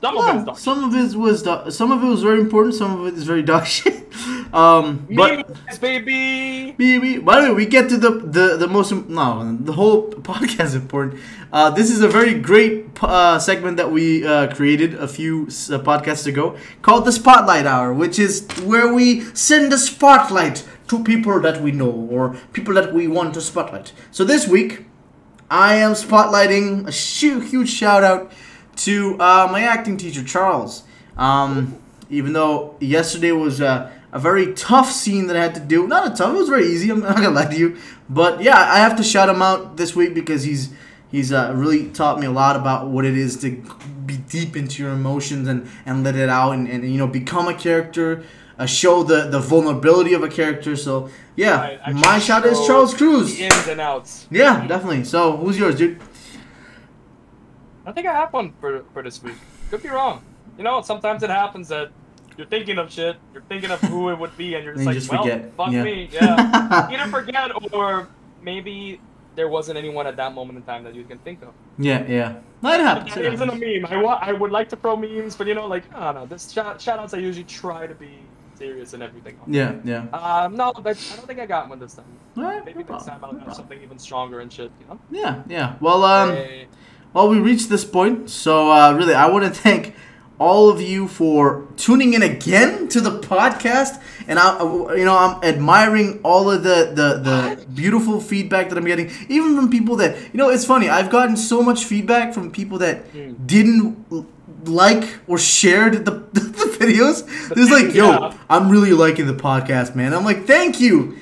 [0.00, 0.62] Some of it is yeah, dog shit.
[0.64, 2.74] some of it was do- some of it was very important.
[2.76, 4.06] Some of it is very dog shit.
[4.52, 6.74] Um, but Memes, baby.
[6.76, 10.64] We, by the way, we get to the, the, the most no the whole podcast
[10.64, 11.20] is important.
[11.50, 15.78] Uh, this is a very great uh, segment that we uh, created a few uh,
[15.78, 21.40] podcasts ago called the Spotlight Hour, which is where we send a spotlight to people
[21.40, 23.92] that we know or people that we want to spotlight.
[24.10, 24.84] So this week,
[25.50, 28.32] I am spotlighting a sh- huge shout out
[28.76, 30.82] to uh, my acting teacher Charles.
[31.16, 31.78] Um,
[32.10, 36.12] even though yesterday was uh, a very tough scene that I had to do, not
[36.12, 36.90] a tough, it was very easy.
[36.90, 37.76] I'm not gonna lie to you,
[38.08, 40.70] but yeah, I have to shout him out this week because he's
[41.10, 43.50] he's uh, really taught me a lot about what it is to
[44.06, 47.48] be deep into your emotions and and let it out and, and you know become
[47.48, 48.22] a character.
[48.58, 50.76] Uh, show the, the vulnerability of a character.
[50.76, 53.34] So yeah, Right, my shout is Charles Cruz.
[53.34, 54.26] The ins and outs.
[54.30, 55.04] Yeah, definitely.
[55.04, 55.98] So who's yours, dude?
[57.86, 59.34] I think I have one for for this week.
[59.70, 60.22] Could be wrong.
[60.58, 61.90] You know, sometimes it happens that
[62.36, 64.94] you're thinking of shit, you're thinking of who it would be, and you're just like,
[64.94, 65.52] just well, forget.
[65.56, 65.82] fuck Yeah.
[65.84, 66.08] me.
[66.12, 66.88] Yeah.
[66.92, 68.08] Either forget or
[68.42, 69.00] maybe
[69.34, 71.52] there wasn't anyone at that moment in time that you can think of.
[71.78, 72.36] Yeah, yeah.
[72.62, 73.14] That happens.
[73.14, 73.86] That it isn't a meme.
[73.90, 76.26] I, wa- I would like to throw memes, but you know, like, I don't know.
[76.26, 78.10] This shout, shout outs, I usually try to be
[78.58, 79.38] serious and everything.
[79.46, 80.06] Yeah, yeah.
[80.12, 82.04] Um, no, but I don't think I got one this time.
[82.36, 83.54] Maybe no next time I'll no have problem.
[83.54, 85.00] something even stronger and shit, you know?
[85.10, 85.74] Yeah, yeah.
[85.80, 86.66] Well, um, Hey.
[87.14, 89.94] well, we reached this point, so uh, really, I want to thank
[90.46, 91.40] all of you for
[91.76, 93.94] tuning in again to the podcast,
[94.28, 94.46] and I,
[95.00, 99.54] you know, I'm admiring all of the the, the beautiful feedback that I'm getting, even
[99.56, 100.88] from people that, you know, it's funny.
[100.88, 103.34] I've gotten so much feedback from people that Mm.
[103.54, 103.86] didn't
[104.64, 106.40] like or shared the, the,
[106.82, 107.16] videos.
[107.54, 108.36] There's like, yo, Yeah.
[108.54, 110.12] I'm really liking the podcast, man.
[110.14, 111.16] I'm like, thank you.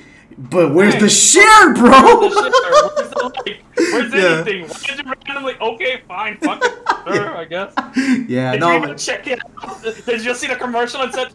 [0.49, 2.19] But where's the share, bro?
[2.21, 2.91] Where's the?
[2.95, 3.63] Where's the like?
[3.75, 4.41] Where's Yeah.
[4.41, 4.61] anything?
[4.67, 5.55] Why did you randomly?
[5.61, 6.71] Okay, fine, fuck it,
[7.13, 7.73] sure, I guess.
[8.27, 8.71] yeah, Did no.
[8.71, 9.81] you even check it out?
[9.83, 11.33] Did you see the commercial and said,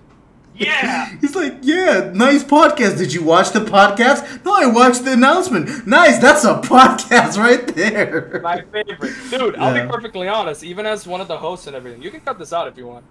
[0.57, 1.07] "Yeah"?
[1.21, 2.99] He's like, yeah, nice podcast.
[2.99, 4.45] Did you watch the podcast?
[4.45, 5.87] No, I watched the announcement.
[5.87, 8.41] Nice, that's a podcast right there.
[8.43, 9.57] My favorite, dude.
[9.57, 10.65] I'll be perfectly honest.
[10.65, 12.87] Even as one of the hosts and everything, you can cut this out if you
[12.87, 13.05] want.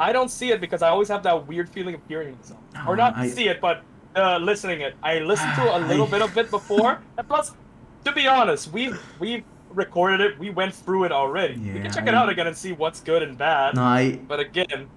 [0.00, 2.92] I don't see it because I always have that weird feeling of hearing myself, or
[2.92, 3.82] Oh, not I- see it, but
[4.16, 4.94] uh, listening it.
[5.02, 7.52] I listened to a little bit of it before, and plus,
[8.04, 10.38] to be honest, we we recorded it.
[10.38, 11.56] We went through it already.
[11.58, 13.74] we can check it out again and see what's good and bad.
[13.76, 14.88] No, I, But again,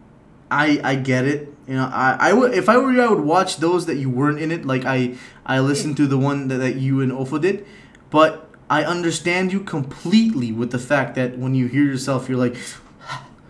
[0.51, 1.53] I, I get it.
[1.67, 4.09] You know, I, I would if I were you, I would watch those that you
[4.09, 4.65] weren't in it.
[4.65, 7.65] Like I, I listened to the one that, that you and Ofo did,
[8.09, 12.55] but I understand you completely with the fact that when you hear yourself, you're like,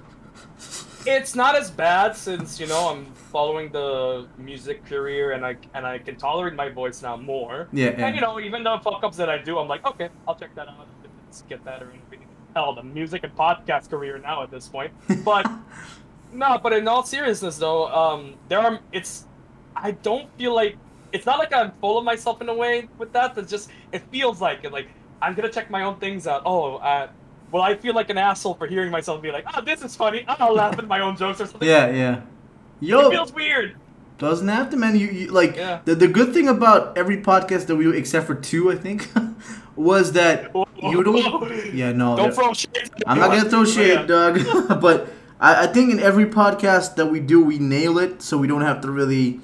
[1.05, 5.86] it's not as bad since you know I'm following the music career and I and
[5.86, 7.68] I can tolerate my voice now more.
[7.74, 8.06] yeah, yeah.
[8.06, 10.56] And you know, even the fuck ups that I do, I'm like, okay, I'll check
[10.56, 10.88] that out.
[11.26, 12.26] Let's get that or anything.
[12.56, 14.94] Hell, the music and podcast career now at this point.
[15.26, 15.52] But
[16.34, 19.26] no, but in all seriousness though, um, there are it's
[19.76, 20.78] I don't feel like
[21.12, 23.38] it's not like I'm full of myself in a way with that.
[23.38, 24.72] It's just it feels like it.
[24.72, 24.88] Like
[25.22, 26.44] I'm gonna check my own things out.
[26.46, 27.10] Oh, uh,
[27.52, 30.24] well, I feel like an asshole for hearing myself be like, "Oh, this is funny."
[30.26, 31.68] I'll laughing at my own jokes or something.
[31.68, 32.22] Yeah, yeah.
[32.82, 33.76] It feels weird.
[34.17, 34.97] doesn't have to, man.
[34.97, 35.80] You, you like Yeah.
[35.86, 39.09] the the good thing about every podcast that we do, except for two, I think,
[39.76, 40.51] was that
[40.82, 41.73] you don't.
[41.73, 42.15] Yeah, no.
[42.15, 42.89] Don't throw shit.
[43.05, 44.05] I'm not gonna throw But shade, yeah.
[44.05, 44.80] Doug.
[44.82, 45.07] but
[45.39, 48.61] I, I think in every podcast that we do, we nail it, so we don't
[48.61, 49.39] have to really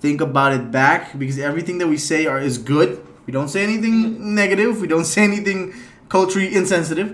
[0.00, 3.04] think about it back because everything that we say are is good.
[3.26, 4.34] We don't say anything mm-hmm.
[4.34, 4.80] negative.
[4.80, 5.74] We don't say anything
[6.12, 7.10] culturally insensitive,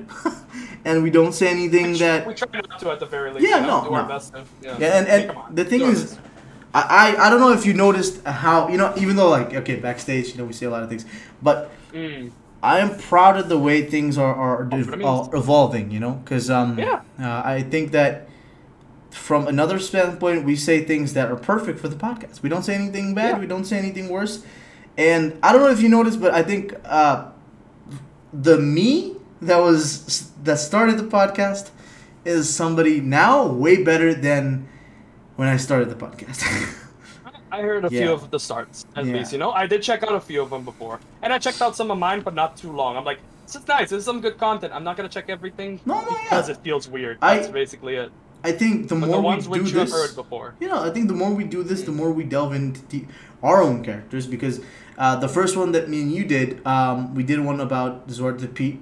[0.88, 2.26] and we don't say anything that.
[2.26, 3.46] we try not to at the very least.
[3.48, 4.04] Yeah, no, no.
[4.14, 4.34] best.
[4.34, 4.76] Yeah.
[4.82, 6.18] Yeah, and, and on, the thing is.
[6.74, 10.26] I, I don't know if you noticed how you know even though like okay backstage
[10.32, 11.04] you know we say a lot of things,
[11.48, 11.58] but
[11.94, 12.30] Mm.
[12.62, 15.04] I am proud of the way things are are, Oh, dev- for me.
[15.04, 15.86] are evolving.
[15.94, 17.00] You know, because um Yeah.
[17.26, 18.28] uh, I think that
[19.10, 22.42] from another standpoint we say things that are perfect for the podcast.
[22.44, 23.30] We don't say anything bad.
[23.32, 23.40] Yeah.
[23.44, 24.34] We don't say anything worse.
[25.10, 27.16] And I don't know if you noticed, but I think uh,
[28.32, 31.70] the me that was that started the podcast
[32.24, 34.68] is somebody now way better than
[35.36, 36.42] when I started the podcast.
[37.50, 38.00] I heard a Yeah.
[38.02, 39.14] few of the starts, at Yeah.
[39.14, 39.32] least.
[39.32, 41.74] You know, I did check out a few of them before, and I checked out
[41.76, 42.96] some of mine, but not too long.
[42.96, 43.88] I'm like, this is nice.
[43.90, 44.74] This is some good content.
[44.74, 46.54] I'm not gonna check everything No, no, because yeah.
[46.54, 47.18] it feels weird.
[47.22, 48.10] I- That's basically it.
[48.44, 50.54] I think the But more the ones we do which you have this, heard before.
[50.60, 53.04] you know, I think the more we do this, the more we delve into the,
[53.42, 54.26] our own characters.
[54.28, 54.60] Because
[54.98, 58.38] uh, the first one that me and you did, um, we did one about Zord
[58.40, 58.80] to Pete,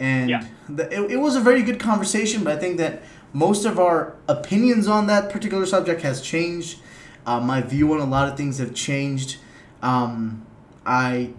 [0.00, 0.44] and Yeah.
[0.68, 2.42] the, it, it was a very good conversation.
[2.44, 6.80] But I think that most of our opinions on that particular subject has changed.
[7.26, 9.38] Uh, my view on a lot of things have changed.
[9.82, 10.44] Um,
[10.86, 11.30] I,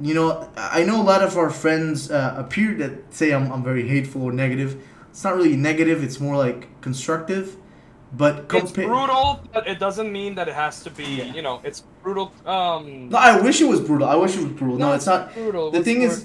[0.00, 3.62] you know, I know a lot of our friends uh, appear that say I'm, I'm
[3.64, 4.82] very hateful or negative.
[5.10, 6.02] It's not really negative.
[6.04, 7.56] It's more like constructive.
[8.12, 11.04] But It's brutal, but it doesn't mean that it has to be.
[11.04, 11.34] Yeah.
[11.34, 12.32] You know, it's brutal.
[12.46, 14.08] Um, No, I wish it was brutal.
[14.08, 14.78] I wish it was brutal.
[14.78, 15.34] No, it's not.
[15.34, 15.70] brutal.
[15.70, 16.24] the What's thing is-?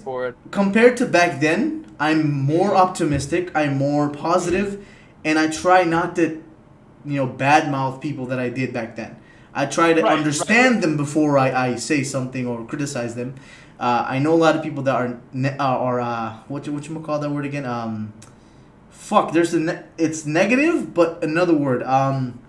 [0.52, 3.52] Compared to back then, I'm more optimistic.
[3.54, 4.86] I'm more positive,
[5.26, 6.42] and I try not to,
[7.06, 9.18] you know, badmouth people that I did back then.
[9.54, 13.36] I try to Right, understand them before I, I say something or criticize them.
[13.80, 16.88] Uh, I know a lot of people that are ne- uh, are uh, what what
[16.88, 17.66] you call that word again?
[17.66, 18.14] Um,
[19.04, 19.34] fuck.
[19.34, 21.84] There's a ne- it's negative, but another word.
[21.84, 22.39] Um,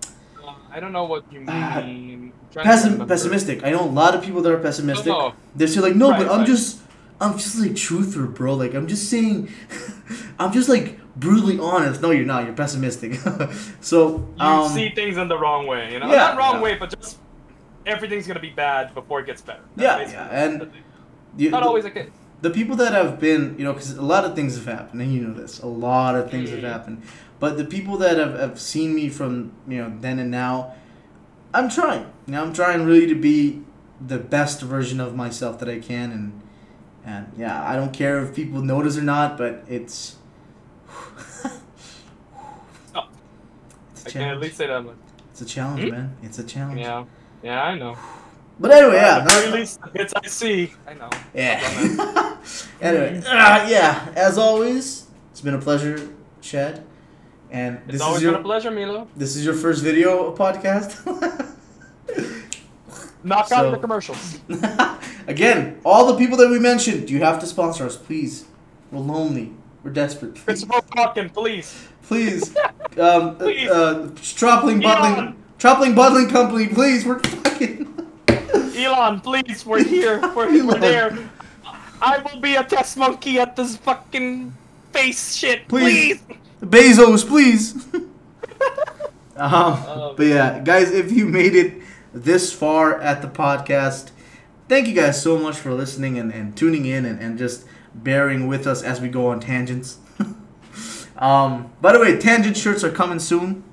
[0.43, 2.31] Uh, I don't know what you mean.
[2.55, 3.63] Uh, Pessim- pessimistic.
[3.65, 5.13] I know a lot of people that are pessimistic.
[5.55, 6.47] They're still like, no, Right, but I'm right.
[6.47, 6.79] just,
[7.19, 8.53] I'm just like truther, bro.
[8.55, 9.49] Like I'm just saying,
[10.39, 12.01] I'm just like brutally honest.
[12.01, 12.45] No, you're not.
[12.45, 13.15] You're pessimistic.
[13.81, 13.99] so,
[14.39, 15.91] You um, see things in the wrong way.
[15.93, 16.61] You know, yeah, not wrong yeah.
[16.61, 17.17] way, but just
[17.85, 19.65] everything's gonna be bad before it gets better.
[19.75, 20.71] That's Yeah, yeah, and
[21.37, 22.09] you- not the, always the case.
[22.41, 25.13] The people that have been, you know, because a lot of things have happened, and
[25.13, 25.59] you know this.
[25.59, 27.01] A lot of things have happened.
[27.39, 30.73] But the people that have, have seen me from, you know, then and now,
[31.53, 32.03] I'm trying.
[32.27, 33.61] You know, I'm trying really to be
[34.05, 36.41] the best version of myself that I can, and
[37.05, 40.17] and yeah, I don't care if people notice or not, but it's.
[42.95, 43.07] Oh,
[43.91, 44.95] It's I can at least say that much.
[45.31, 45.89] It's a challenge, Hmm?
[45.91, 46.17] man.
[46.23, 46.79] It's a challenge.
[46.79, 47.05] Yeah,
[47.43, 47.97] yeah, I know.
[48.59, 49.25] But anyway, yeah.
[49.29, 51.09] At the least, the bits I see, I know.
[51.33, 52.37] Yeah.
[52.81, 54.11] anyway, uh, yeah.
[54.15, 56.09] As always, it's been a pleasure,
[56.41, 56.83] Chad.
[57.51, 59.07] And It's this always is your been a pleasure, Milo.
[59.15, 60.95] this is your first video podcast.
[63.23, 64.39] Knock So- out the commercials.
[65.27, 68.45] Again, all the people that we mentioned, you have to sponsor us, please.
[68.91, 69.51] We're lonely.
[69.83, 70.35] We're desperate.
[70.35, 71.87] Please, Christopher Walken, please.
[72.03, 72.55] please.
[72.97, 73.69] Um, Please.
[73.69, 75.35] Uh, Stropling Bottling, Elon.
[75.59, 77.05] Stropling Bottling Company, please.
[77.05, 77.91] We're fucking.
[78.75, 80.19] Elon, please, we're here.
[80.35, 81.17] We're, we're there.
[82.01, 84.53] I will be a test monkey at this fucking
[84.91, 85.67] face shit.
[85.67, 86.21] Please.
[86.21, 86.37] Please.
[86.61, 87.85] Bezos, please.
[89.37, 91.81] um, Um, but yeah, guys, if you made it
[92.13, 94.11] this far at the podcast,
[94.67, 98.47] thank you guys so much for listening and, and tuning in and, and just bearing
[98.47, 99.97] with us as we go on tangents.
[101.17, 103.63] um, by the way, tangent shirts are coming soon,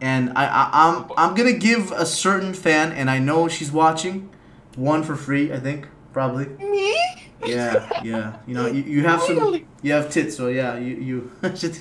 [0.00, 4.30] and I, I I'm I'm gonna give a certain fan, and I know she's watching,
[4.76, 5.52] one for free.
[5.52, 6.46] I think probably.
[6.46, 6.96] Me?
[7.44, 8.36] Yeah, yeah.
[8.46, 9.66] You know, you, you have some.
[9.82, 11.32] You have tits, so yeah, you you.
[11.54, 11.78] should-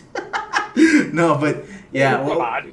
[1.14, 2.26] no, but yeah, Come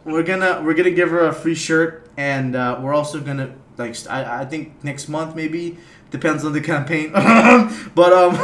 [0.05, 3.55] we're, we're gonna we're gonna give her a free shirt, and uh, we're also gonna
[3.77, 5.77] like st- I I think next month maybe
[6.11, 7.13] depends on the campaign,
[7.95, 8.37] but um.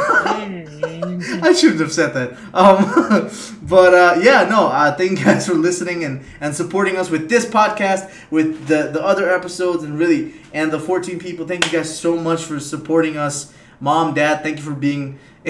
[1.43, 2.33] I shouldn't have said that.
[2.53, 3.29] Um,
[3.67, 4.67] but uh, yeah, no.
[4.67, 8.89] Uh, thank you guys for listening and, and supporting us with this podcast, with the
[8.91, 11.47] the other episodes, and really and the 14 people.
[11.47, 14.43] Thank you guys so much for supporting us, mom, dad.
[14.43, 15.19] Thank you for being.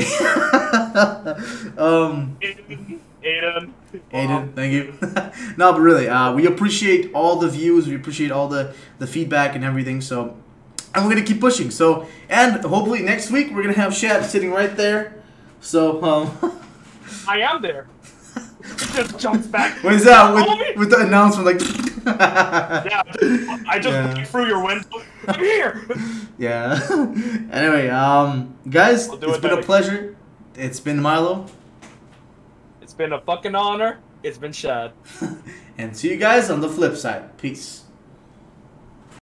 [1.77, 2.37] um,
[3.23, 3.71] Aiden.
[4.13, 4.53] Aiden.
[4.55, 4.93] Thank you.
[5.57, 7.87] no, but really, uh, we appreciate all the views.
[7.87, 10.01] We appreciate all the the feedback and everything.
[10.01, 10.37] So.
[10.93, 11.71] and we're gonna keep pushing.
[11.71, 15.16] So, and hopefully next week we're gonna have Shad sitting right there.
[15.61, 16.37] So, um,
[17.27, 17.87] I am there.
[18.63, 19.81] He just jumps back.
[19.83, 21.45] what is that with, with the announcement?
[21.45, 21.61] Like,
[22.19, 23.03] Yeah,
[23.67, 24.13] I just Yeah.
[24.13, 25.01] peeked through your window.
[25.27, 25.85] I'm here.
[26.37, 26.79] yeah.
[27.51, 29.63] anyway, um, guys, We'll it's it been a better.
[29.65, 30.15] pleasure.
[30.55, 31.45] It's been Milo,
[32.81, 33.99] It's been a fucking honor.
[34.23, 34.91] It's been Shad.
[35.77, 37.37] and see you guys on the flip side.
[37.37, 37.83] Peace.